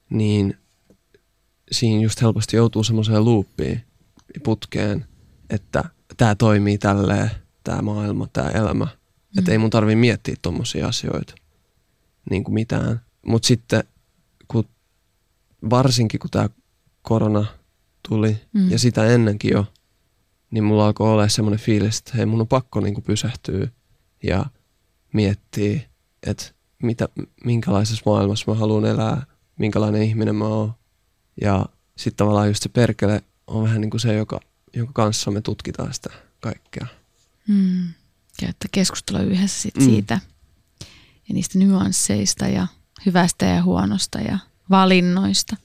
niin 0.10 0.58
siinä 1.72 2.04
just 2.04 2.22
helposti 2.22 2.58
joutuu 2.58 2.84
semmoiseen 2.84 3.16
ja 3.16 4.42
putkeen, 4.44 5.06
että 5.50 5.84
tämä 6.18 6.36
toimii 6.36 6.78
tälleen, 6.78 7.32
tämä 7.68 7.82
maailma, 7.82 8.28
tämä 8.28 8.50
elämä. 8.50 8.86
Mm. 8.86 9.40
Että 9.40 9.52
ei 9.52 9.58
mun 9.58 9.70
tarvii 9.70 9.96
miettiä 9.96 10.36
tommosia 10.42 10.88
asioita 10.88 11.36
niin 12.30 12.44
kuin 12.44 12.54
mitään. 12.54 13.02
Mutta 13.26 13.48
sitten 13.48 13.84
kun, 14.48 14.66
varsinkin 15.70 16.20
kun 16.20 16.30
tämä 16.30 16.50
korona 17.02 17.46
tuli 18.10 18.38
mm. 18.54 18.72
ja 18.72 18.80
sitä 18.80 19.06
ennenkin 19.06 19.52
jo, 19.52 19.66
niin 20.52 20.64
mulla 20.64 20.86
alkoi 20.86 21.12
olla 21.12 21.28
semmoinen 21.28 21.60
fiilis, 21.60 22.00
että 22.00 22.12
hei 22.16 22.26
mun 22.26 22.42
on 22.42 22.48
pakko 22.48 22.80
niin 22.80 22.94
kuin 22.94 23.04
pysähtyä 23.04 23.68
ja 24.24 24.46
miettiä, 25.14 25.82
että 26.24 26.46
mitä, 26.84 27.10
minkälaisessa 27.44 28.04
maailmassa 28.06 28.52
mä 28.52 28.58
haluan 28.58 28.86
elää, 28.86 29.26
minkälainen 29.60 30.04
ihminen 30.04 30.36
mä 30.36 30.48
oon. 30.48 30.74
Ja 31.42 31.66
sitten 31.98 32.18
tavallaan 32.18 32.48
just 32.48 32.64
se 32.64 32.70
perkele 32.70 33.22
on 33.48 33.64
vähän 33.64 33.82
niin 33.82 33.90
kuin 33.92 34.02
se, 34.02 34.14
joka, 34.14 34.40
jonka 34.74 34.94
kanssa 34.94 35.32
me 35.32 35.42
tutkitaan 35.42 35.94
sitä 35.94 36.10
kaikkea. 36.40 36.88
Mm. 37.48 37.88
Käyttää 38.40 38.70
keskustelua 38.72 39.22
yhdessä 39.22 39.62
sit 39.62 39.76
Mm. 39.76 39.86
siitä 39.86 40.20
ja 41.30 41.34
niistä 41.34 41.60
nyansseista 41.60 42.48
ja 42.48 42.68
hyvästä 43.06 43.46
ja 43.46 43.64
huonosta 43.64 44.20
ja 44.20 44.40
valinnoista. 44.70 45.56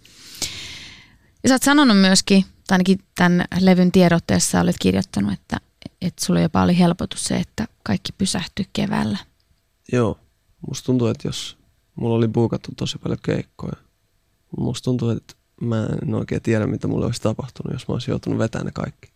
Ja 1.42 1.48
sä 1.48 1.54
oot 1.54 1.62
sanonut 1.62 2.00
myöskin, 2.00 2.42
tai 2.42 2.74
ainakin 2.74 2.98
tämän 3.14 3.44
levyn 3.60 3.92
tiedotteessa 3.92 4.60
olet 4.60 4.76
kirjoittanut, 4.80 5.32
että, 5.32 5.56
että 6.02 6.24
sulla 6.24 6.40
jopa 6.40 6.62
oli 6.62 6.78
helpotus 6.78 7.24
se, 7.24 7.36
että 7.36 7.68
kaikki 7.82 8.12
pysähtyi 8.18 8.66
keväällä. 8.72 9.18
Joo, 9.92 10.18
musta 10.68 10.86
tuntuu, 10.86 11.08
että 11.08 11.28
jos 11.28 11.56
mulla 11.94 12.14
oli 12.16 12.28
buukattu 12.28 12.70
tosi 12.76 12.98
paljon 12.98 13.18
keikkoja, 13.24 13.76
musta 14.58 14.84
tuntuu, 14.84 15.10
että 15.10 15.34
mä 15.60 15.86
en 16.02 16.14
oikein 16.14 16.42
tiedä, 16.42 16.66
mitä 16.66 16.88
mulle 16.88 17.06
olisi 17.06 17.22
tapahtunut, 17.22 17.72
jos 17.72 17.88
mä 17.88 17.92
olisin 17.92 18.12
joutunut 18.12 18.38
vetämään 18.38 18.66
ne 18.66 18.72
kaikki. 18.72 19.11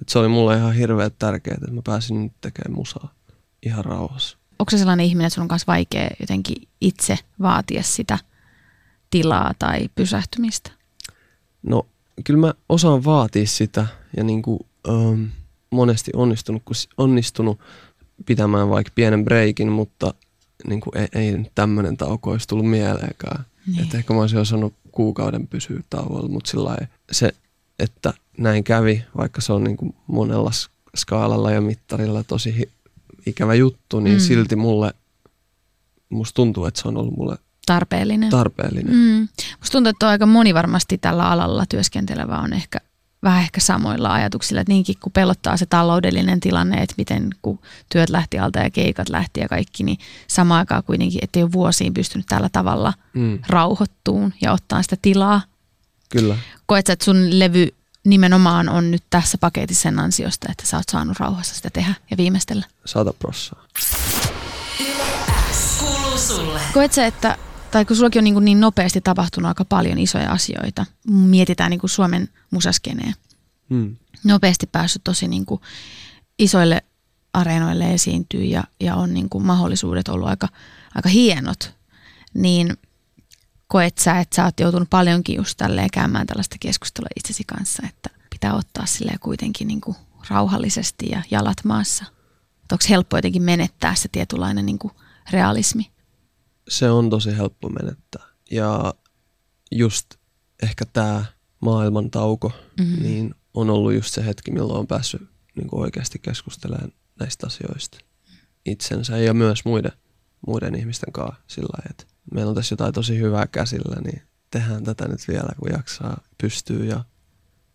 Et 0.00 0.08
se 0.08 0.18
oli 0.18 0.28
mulle 0.28 0.56
ihan 0.56 0.74
hirveän 0.74 1.10
tärkeää, 1.18 1.54
että 1.54 1.74
mä 1.74 1.82
pääsin 1.84 2.22
nyt 2.22 2.32
tekemään 2.40 2.78
musaa 2.78 3.14
ihan 3.62 3.84
rauhassa. 3.84 4.38
Onko 4.58 4.70
se 4.70 4.78
sellainen 4.78 5.06
ihminen, 5.06 5.26
että 5.26 5.34
sun 5.34 5.42
on 5.42 5.48
myös 5.50 5.66
vaikea 5.66 6.10
jotenkin 6.20 6.68
itse 6.80 7.18
vaatia 7.42 7.82
sitä 7.82 8.18
tilaa 9.10 9.52
tai 9.58 9.88
pysähtymistä? 9.94 10.70
No, 11.62 11.86
kyllä 12.24 12.40
mä 12.40 12.54
osaan 12.68 13.04
vaatia 13.04 13.46
sitä 13.46 13.86
ja 14.16 14.24
niin 14.24 14.42
kuin, 14.42 14.60
ähm, 14.88 15.24
monesti 15.70 16.10
onnistunut, 16.14 16.62
kun, 16.64 16.76
onnistunut 16.96 17.60
pitämään 18.26 18.68
vaikka 18.68 18.92
pienen 18.94 19.24
breikin, 19.24 19.72
mutta 19.72 20.14
niin 20.66 20.80
kuin 20.80 20.98
ei, 20.98 21.08
ei 21.12 21.50
tämmöinen 21.54 21.96
tauko 21.96 22.30
olisi 22.30 22.48
tullut 22.48 22.70
mieleenkään. 22.70 23.44
Niin. 23.66 23.82
Että 23.82 23.98
ehkä 23.98 24.14
mä 24.14 24.20
olisin 24.20 24.38
osannut 24.38 24.74
kuukauden 24.92 25.46
pysyä 25.48 25.80
tauolla, 25.90 26.28
mutta 26.28 26.50
sillä 26.50 26.76
se, 27.12 27.32
että 27.78 28.14
näin 28.38 28.64
kävi, 28.64 29.04
vaikka 29.16 29.40
se 29.40 29.52
on 29.52 29.64
niin 29.64 29.76
kuin 29.76 29.94
monella 30.06 30.50
skaalalla 30.96 31.50
ja 31.50 31.60
mittarilla 31.60 32.24
tosi 32.24 32.70
ikävä 33.26 33.54
juttu, 33.54 34.00
niin 34.00 34.16
Mm. 34.16 34.20
silti 34.20 34.56
mulle, 34.56 34.94
musta 36.08 36.34
tuntuu, 36.36 36.64
että 36.66 36.82
se 36.82 36.88
on 36.88 36.96
ollut 36.96 37.16
mulle 37.16 37.36
Tarpeellinen. 37.66 38.30
tarpeellinen. 38.30 38.94
Mm. 38.94 39.28
Musta 39.58 39.72
tuntuu, 39.72 39.90
että 39.90 40.06
on 40.06 40.10
aika 40.10 40.26
moni 40.26 40.54
varmasti 40.54 40.98
tällä 40.98 41.30
alalla 41.30 41.64
työskentelevä 41.68 42.38
on 42.38 42.52
ehkä 42.52 42.78
vähän 43.22 43.42
ehkä 43.42 43.60
samoilla 43.60 44.12
ajatuksilla, 44.12 44.60
että 44.60 44.72
niinkin 44.72 44.94
kun 45.02 45.12
pelottaa 45.12 45.56
se 45.56 45.66
taloudellinen 45.66 46.40
tilanne, 46.40 46.82
että 46.82 46.94
miten 46.98 47.30
kun 47.42 47.58
työt 47.92 48.08
lähti 48.10 48.38
alta 48.38 48.58
ja 48.58 48.70
keikat 48.70 49.08
lähti 49.08 49.40
ja 49.40 49.48
kaikki, 49.48 49.84
niin 49.84 49.98
samaan 50.26 50.58
aikaan 50.58 50.82
kuitenkin, 50.84 51.20
että 51.22 51.38
ei 51.38 51.42
ole 51.42 51.52
vuosiin 51.52 51.94
pystynyt 51.94 52.26
tällä 52.28 52.48
tavalla 52.52 52.92
Mm, 53.14 53.38
rauhoittuun 53.48 54.32
ja 54.40 54.52
ottaa 54.52 54.82
sitä 54.82 54.96
tilaa. 55.02 55.40
kyllä. 56.08 56.36
Koet 56.66 56.86
sä, 56.86 56.92
että 56.92 57.04
sun 57.04 57.38
levy 57.38 57.68
nimenomaan 58.04 58.68
on 58.68 58.90
nyt 58.90 59.02
tässä 59.10 59.38
paketissa 59.38 59.82
sen 59.82 59.98
ansiosta, 59.98 60.46
että 60.50 60.66
sä 60.66 60.76
oot 60.76 60.88
saanut 60.92 61.20
rauhassa 61.20 61.54
sitä 61.54 61.70
tehdä 61.70 61.94
ja 62.10 62.16
viimeistellä? 62.16 62.66
Sata 62.84 63.12
prossaa. 63.12 63.64
Koet 66.74 66.92
sä, 66.92 67.06
että, 67.06 67.38
tai 67.70 67.84
kun 67.84 67.96
sullakin 67.96 68.20
on 68.20 68.24
niin, 68.24 68.44
niin 68.44 68.60
nopeasti 68.60 69.00
tapahtunut 69.00 69.48
aika 69.48 69.64
paljon 69.64 69.98
isoja 69.98 70.32
asioita, 70.32 70.86
mietitään 71.08 71.70
niin 71.70 71.80
kuin 71.80 71.90
Suomen 71.90 72.28
musaskeneen, 72.50 73.14
Mm. 73.68 73.96
nopeasti 74.24 74.66
päässyt 74.66 75.04
tosi 75.04 75.28
niin 75.28 75.46
kuin 75.46 75.60
isoille 76.38 76.82
areenoille 77.32 77.94
esiintyy 77.94 78.44
ja, 78.44 78.64
ja 78.80 78.96
on 78.96 79.14
niin 79.14 79.28
kuin 79.28 79.46
mahdollisuudet 79.46 80.08
ollut 80.08 80.28
aika, 80.28 80.48
aika 80.94 81.08
hienot, 81.08 81.74
niin 82.34 82.76
koet 83.72 83.98
sä, 83.98 84.20
että 84.20 84.36
sä 84.36 84.44
oot 84.44 84.60
joutunut 84.60 84.90
paljonkin 84.90 85.36
just 85.36 85.56
tälleen 85.56 85.90
käymään 85.92 86.26
tällaista 86.26 86.56
keskustelua 86.60 87.08
itsesi 87.16 87.44
kanssa, 87.44 87.82
että 87.88 88.10
pitää 88.30 88.54
ottaa 88.54 88.86
silleen 88.86 89.18
kuitenkin 89.20 89.68
niin 89.68 89.80
kuin 89.80 89.96
rauhallisesti 90.30 91.08
ja 91.08 91.22
jalat 91.30 91.56
maassa. 91.64 92.04
Onko 92.72 92.84
helppo 92.88 93.16
jotenkin 93.18 93.42
menettää 93.42 93.94
se 93.94 94.08
tietynlainen 94.08 94.66
niin 94.66 94.78
kuin 94.78 94.92
realismi? 95.30 95.92
se 96.68 96.90
on 96.90 97.10
tosi 97.10 97.36
helppo 97.36 97.68
menettää. 97.68 98.22
Ja 98.50 98.94
just 99.70 100.06
ehkä 100.62 100.84
tämä 100.92 101.24
maailman 101.60 102.10
tauko, 102.10 102.52
Mhm. 102.80 103.02
niin 103.02 103.34
on 103.54 103.70
ollut 103.70 103.94
just 103.94 104.14
se 104.14 104.24
hetki, 104.26 104.50
milloin 104.50 104.78
on 104.78 104.86
päässyt 104.86 105.22
niin 105.56 105.68
kuin 105.68 105.80
oikeasti 105.82 106.18
keskustelemaan 106.18 106.92
näistä 107.20 107.46
asioista 107.46 107.98
itsensä 108.66 109.18
ja 109.18 109.34
myös 109.34 109.64
muiden, 109.64 109.92
muiden 110.46 110.74
ihmisten 110.74 111.12
kanssa 111.12 111.40
sillä 111.46 111.68
lailla, 111.76 111.90
että 111.90 112.11
meillä 112.34 112.50
on 112.50 112.54
tässä 112.54 112.72
jotain 112.72 112.94
tosi 112.94 113.18
hyvää 113.18 113.46
käsillä, 113.46 113.96
niin 114.04 114.22
tehdään 114.50 114.84
tätä 114.84 115.08
nyt 115.08 115.28
vielä, 115.28 115.48
kun 115.58 115.72
jaksaa, 115.72 116.20
pystyy 116.38 116.84
ja 116.84 117.04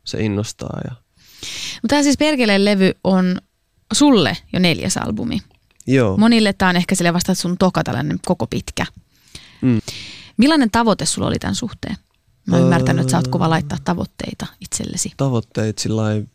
se 0.04 0.24
innostaa. 0.24 0.80
Ja... 0.86 0.92
Mutta 1.82 1.88
tämä 1.88 2.04
siis 2.04 2.18
Perkeleen 2.18 2.66
levy 2.66 2.92
on 3.04 3.42
sulle 3.94 4.38
jo 4.54 4.60
neljäs 4.60 4.98
albumi. 4.98 5.42
Joo, 5.88 6.18
Monille 6.18 6.54
tämä 6.54 6.70
on 6.70 6.76
ehkä 6.76 6.96
sille 6.96 7.14
vasta 7.14 7.36
sun 7.36 7.58
toka 7.58 7.84
tällainen 7.84 8.20
koko 8.26 8.48
pitkä. 8.48 8.86
Mm. 9.62 9.82
Millainen 10.38 10.72
tavoite 10.72 11.06
sulla 11.06 11.28
oli 11.28 11.40
tämän 11.40 11.56
suhteen? 11.56 11.98
Mä 12.46 12.56
oon 12.56 12.62
Öö. 12.62 12.66
ymmärtänyt, 12.66 13.02
että 13.02 13.12
sä 13.12 13.18
oot 13.18 13.28
kova 13.28 13.50
laittaa 13.50 13.78
tavoitteita 13.84 14.48
itsellesi. 14.62 15.14
tavoitteet 15.18 15.78
sillä 15.78 16.02
lailla, 16.02 16.28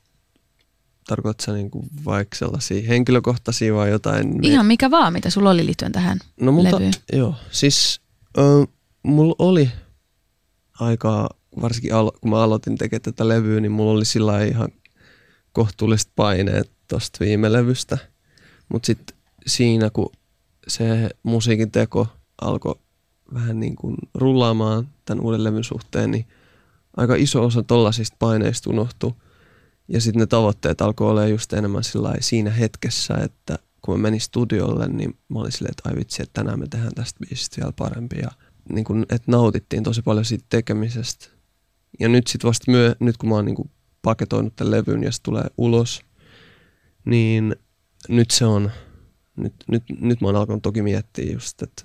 tarkoitatko 1.09 1.45
sä 1.45 1.53
niinku 1.53 1.85
vaikka 2.05 2.37
sellaisia 2.37 2.89
henkilökohtaisia 2.89 3.75
vai 3.75 3.91
jotain? 3.91 4.45
Ihan 4.45 4.67
mikä 4.67 4.91
vaan, 4.91 5.13
mitä 5.13 5.31
sulla 5.31 5.51
oli 5.51 5.67
liittyen 5.67 5.93
tähän 5.93 6.19
No 6.41 6.53
multa, 6.53 6.77
levyyn. 6.77 6.93
joo, 7.13 7.35
siis 7.51 8.01
ö, 8.39 8.43
mulla 9.03 9.35
oli 9.39 9.71
aikaa, 10.81 11.29
varsinkin 11.63 11.95
alo, 11.95 12.13
kun 12.21 12.31
mä 12.31 12.43
aloitin 12.43 12.79
tekemään 12.79 13.03
tätä 13.03 13.29
levyä, 13.29 13.61
niin 13.61 13.73
mulla 13.73 13.93
oli 13.93 14.05
sillä 14.05 14.45
ihan 14.45 14.69
kohtuulliset 15.53 16.11
paineet 16.17 16.71
tosta 16.89 17.19
viime 17.25 17.53
levystä. 17.53 17.99
Mutta 18.69 18.87
sitten 18.87 19.17
siinä, 19.47 19.91
kun 19.91 20.11
se 20.69 21.11
musiikin 21.23 21.71
teko 21.71 22.07
alkoi 22.41 22.75
vähän 23.35 23.61
niin 23.61 23.77
kuin 23.77 23.97
rullaamaan 24.15 24.89
tämän 25.05 25.25
uuden 25.25 25.45
levyn 25.45 25.65
suhteen, 25.65 26.11
niin 26.11 26.27
aika 26.97 27.15
iso 27.15 27.45
osa 27.45 27.63
tollasista 27.63 28.17
paineista 28.19 28.71
unohtui. 28.71 29.13
Ja 29.89 30.01
sitten 30.01 30.21
ne 30.21 30.27
tavoitteet 30.27 30.81
alkoi 30.81 31.11
olla 31.11 31.27
just 31.27 31.53
enemmän 31.53 31.83
siinä 32.21 32.51
hetkessä, 32.51 33.15
että 33.15 33.59
kun 33.83 33.99
mä 33.99 34.03
menin 34.03 34.21
studiolle, 34.21 34.89
niin 34.89 35.19
mä 35.29 35.39
olin 35.39 35.53
silleen, 35.53 35.71
että 35.79 35.89
ai 35.89 35.97
vitsi, 35.97 36.23
että 36.23 36.41
tänään 36.41 36.59
me 36.59 36.67
tehdään 36.69 36.95
tästä 36.95 37.21
biisistä 37.21 37.57
vielä 37.57 37.73
parempi. 37.79 38.19
Ja 38.19 38.31
niin 38.73 38.85
kun, 38.85 39.03
että 39.03 39.31
nautittiin 39.31 39.83
tosi 39.83 40.03
paljon 40.03 40.25
siitä 40.25 40.45
tekemisestä. 40.49 41.27
Ja 42.01 42.09
nyt 42.09 42.27
sitten 42.27 42.49
vasta 42.49 42.71
myö, 42.71 42.95
nyt 43.01 43.17
kun 43.17 43.29
mä 43.29 43.35
oon 43.35 43.45
niin 43.45 43.55
kun 43.55 43.71
paketoinut 44.03 44.57
tämän 44.57 44.71
levyn 44.71 45.03
ja 45.03 45.13
se 45.13 45.23
tulee 45.23 45.45
ulos, 45.59 46.03
niin 47.05 47.57
nyt 48.09 48.31
se 48.31 48.45
on, 48.45 48.71
nyt, 49.37 49.55
nyt, 49.69 49.83
nyt 50.01 50.21
mä 50.21 50.29
oon 50.29 50.37
alkanut 50.37 50.63
toki 50.63 50.83
miettiä 50.83 51.33
just, 51.33 51.63
että, 51.63 51.85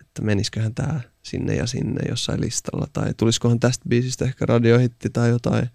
että 0.00 0.22
menisiköhän 0.22 0.74
tämä 0.74 1.00
sinne 1.22 1.54
ja 1.54 1.66
sinne 1.66 2.00
jossain 2.08 2.40
listalla, 2.40 2.86
tai 2.92 3.14
tulisikohan 3.14 3.60
tästä 3.60 3.88
biisistä 3.88 4.24
ehkä 4.24 4.46
radiohitti 4.46 5.10
tai 5.10 5.28
jotain, 5.28 5.68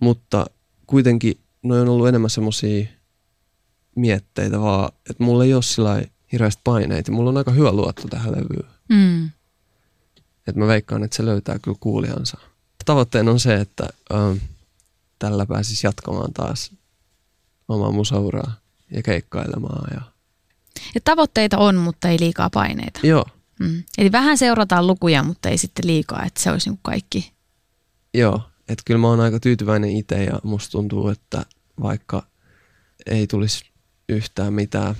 mutta 0.00 0.46
kuitenkin 0.92 1.40
ne 1.62 1.80
on 1.80 1.88
ollut 1.88 2.08
enemmän 2.08 2.30
semmosia 2.30 2.86
mietteitä 3.96 4.60
vaan, 4.60 4.92
että 5.10 5.24
mulla 5.24 5.44
ei 5.44 5.54
ole 5.54 5.62
sillä 5.62 6.02
hirveästi 6.32 6.60
paineita. 6.64 7.12
Mulla 7.12 7.30
on 7.30 7.36
aika 7.36 7.50
hyvä 7.50 7.72
luotto 7.72 8.08
tähän 8.08 8.32
levyyn. 8.32 8.70
Mm. 8.88 9.30
Että 10.48 10.60
mä 10.60 10.66
veikkaan, 10.66 11.04
että 11.04 11.16
se 11.16 11.24
löytää 11.24 11.58
kyllä 11.58 11.76
kuulijansa. 11.80 12.38
Tavoitteena 12.84 13.30
on 13.30 13.40
se, 13.40 13.54
että 13.54 13.88
ähm, 14.14 14.36
tällä 15.18 15.46
pääsis 15.46 15.84
jatkamaan 15.84 16.32
taas 16.32 16.70
omaa 17.68 17.92
musauraa 17.92 18.52
ja 18.90 19.02
keikkailemaan. 19.02 19.90
Ja... 19.94 20.00
Ja 20.94 21.00
tavoitteita 21.04 21.58
on, 21.58 21.76
mutta 21.76 22.08
ei 22.08 22.20
liikaa 22.20 22.50
paineita. 22.50 23.00
Joo, 23.02 23.24
Mm. 23.62 23.82
Eli 23.98 24.12
vähän 24.12 24.38
seurataan 24.38 24.86
lukuja, 24.86 25.22
mutta 25.22 25.48
ei 25.48 25.58
sitten 25.58 25.86
liikaa, 25.86 26.24
että 26.24 26.40
se 26.42 26.50
olisi 26.50 26.70
niin 26.70 26.78
kaikki. 26.82 27.32
joo. 28.14 28.40
Että 28.68 28.82
kyllä 28.86 29.00
mä 29.00 29.08
oon 29.08 29.20
aika 29.20 29.40
tyytyväinen 29.40 29.90
itse 29.90 30.24
ja 30.24 30.40
musta 30.42 30.72
tuntuu, 30.72 31.08
että 31.08 31.46
vaikka 31.82 32.26
ei 33.06 33.26
tulisi 33.26 33.64
yhtään 34.08 34.52
mitään 34.52 34.94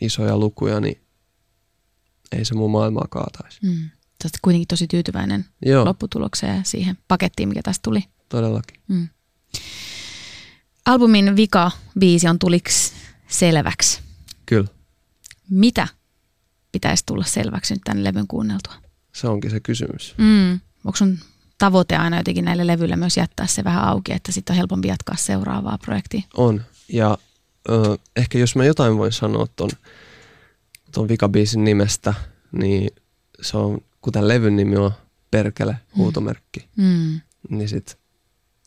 isoja 0.00 0.36
lukuja, 0.38 0.80
niin 0.80 1.02
ei 2.32 2.44
se 2.44 2.54
mun 2.54 2.70
maailmaa 2.70 3.06
kaataisi. 3.10 3.58
Mm. 3.62 3.90
Sä 4.22 4.26
oot 4.26 4.32
kuitenkin 4.42 4.68
tosi 4.68 4.86
tyytyväinen 4.86 5.44
Joo, 5.66 5.84
lopputulokseen 5.84 6.56
ja 6.56 6.62
siihen 6.64 6.98
pakettiin, 7.08 7.48
mikä 7.48 7.62
tästä 7.62 7.82
tuli. 7.82 8.04
todellakin. 8.28 8.80
Mm. 8.88 9.08
Albumin 10.86 11.36
vika 11.36 11.70
biisi 11.98 12.28
on 12.28 12.38
tuliks 12.38 12.92
selväksi. 13.28 14.00
Kyllä, 14.46 14.68
Mitä 15.50 15.88
pitäisi 16.72 17.06
tulla 17.06 17.24
selväksi 17.24 17.74
nyt 17.74 17.80
tämän 17.84 18.04
levyn 18.04 18.26
kuunneltua? 18.26 18.74
se 19.14 19.28
onkin 19.28 19.50
se 19.50 19.60
kysymys. 19.60 20.14
Mm. 20.18 20.52
Onko 20.84 20.96
sun 20.96 21.18
tavoite 21.62 21.96
aina 21.96 22.16
jotenkin 22.16 22.44
näille 22.44 22.66
levyille 22.66 22.96
myös 22.96 23.16
jättää 23.16 23.46
se 23.46 23.64
vähän 23.64 23.84
auki, 23.84 24.12
että 24.12 24.32
sitten 24.32 24.54
on 24.54 24.56
helpompi 24.56 24.88
jatkaa 24.88 25.16
seuraavaa 25.16 25.78
projektia. 25.78 26.20
On. 26.36 26.62
Ja 26.88 27.18
ö, 27.68 27.98
ehkä 28.16 28.38
jos 28.38 28.56
mä 28.56 28.64
jotain 28.64 28.98
voin 28.98 29.12
sanoa 29.12 29.46
ton, 29.56 29.70
ton 30.92 31.08
vikabiisin 31.08 31.64
nimestä, 31.64 32.14
niin 32.52 32.90
se 33.42 33.56
on, 33.56 33.78
kuten 34.00 34.28
levyn 34.28 34.56
nimi 34.56 34.76
on 34.76 34.90
Perkele, 35.30 35.72
mm. 35.72 35.96
huutomerkki, 35.96 36.68
mm. 36.76 37.20
niin 37.48 37.68
sit 37.68 37.98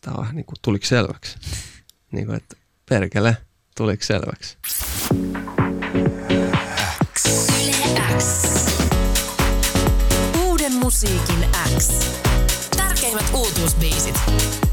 tää 0.01 0.13
on 0.13 0.21
vähän 0.21 0.36
niin 0.36 0.45
kuin 0.45 0.58
tuliko 0.62 0.86
selväksi. 0.86 1.38
niin 2.12 2.25
kuin, 2.25 2.38
että 2.38 2.55
Perkele, 2.89 3.38
tuliko 3.77 4.03
selväksi. 4.03 4.58
X. 7.13 7.25
Uuden 10.47 10.73
musiikin 10.73 11.45
X. 11.77 12.24
was 13.65 13.73
basic. 13.73 14.64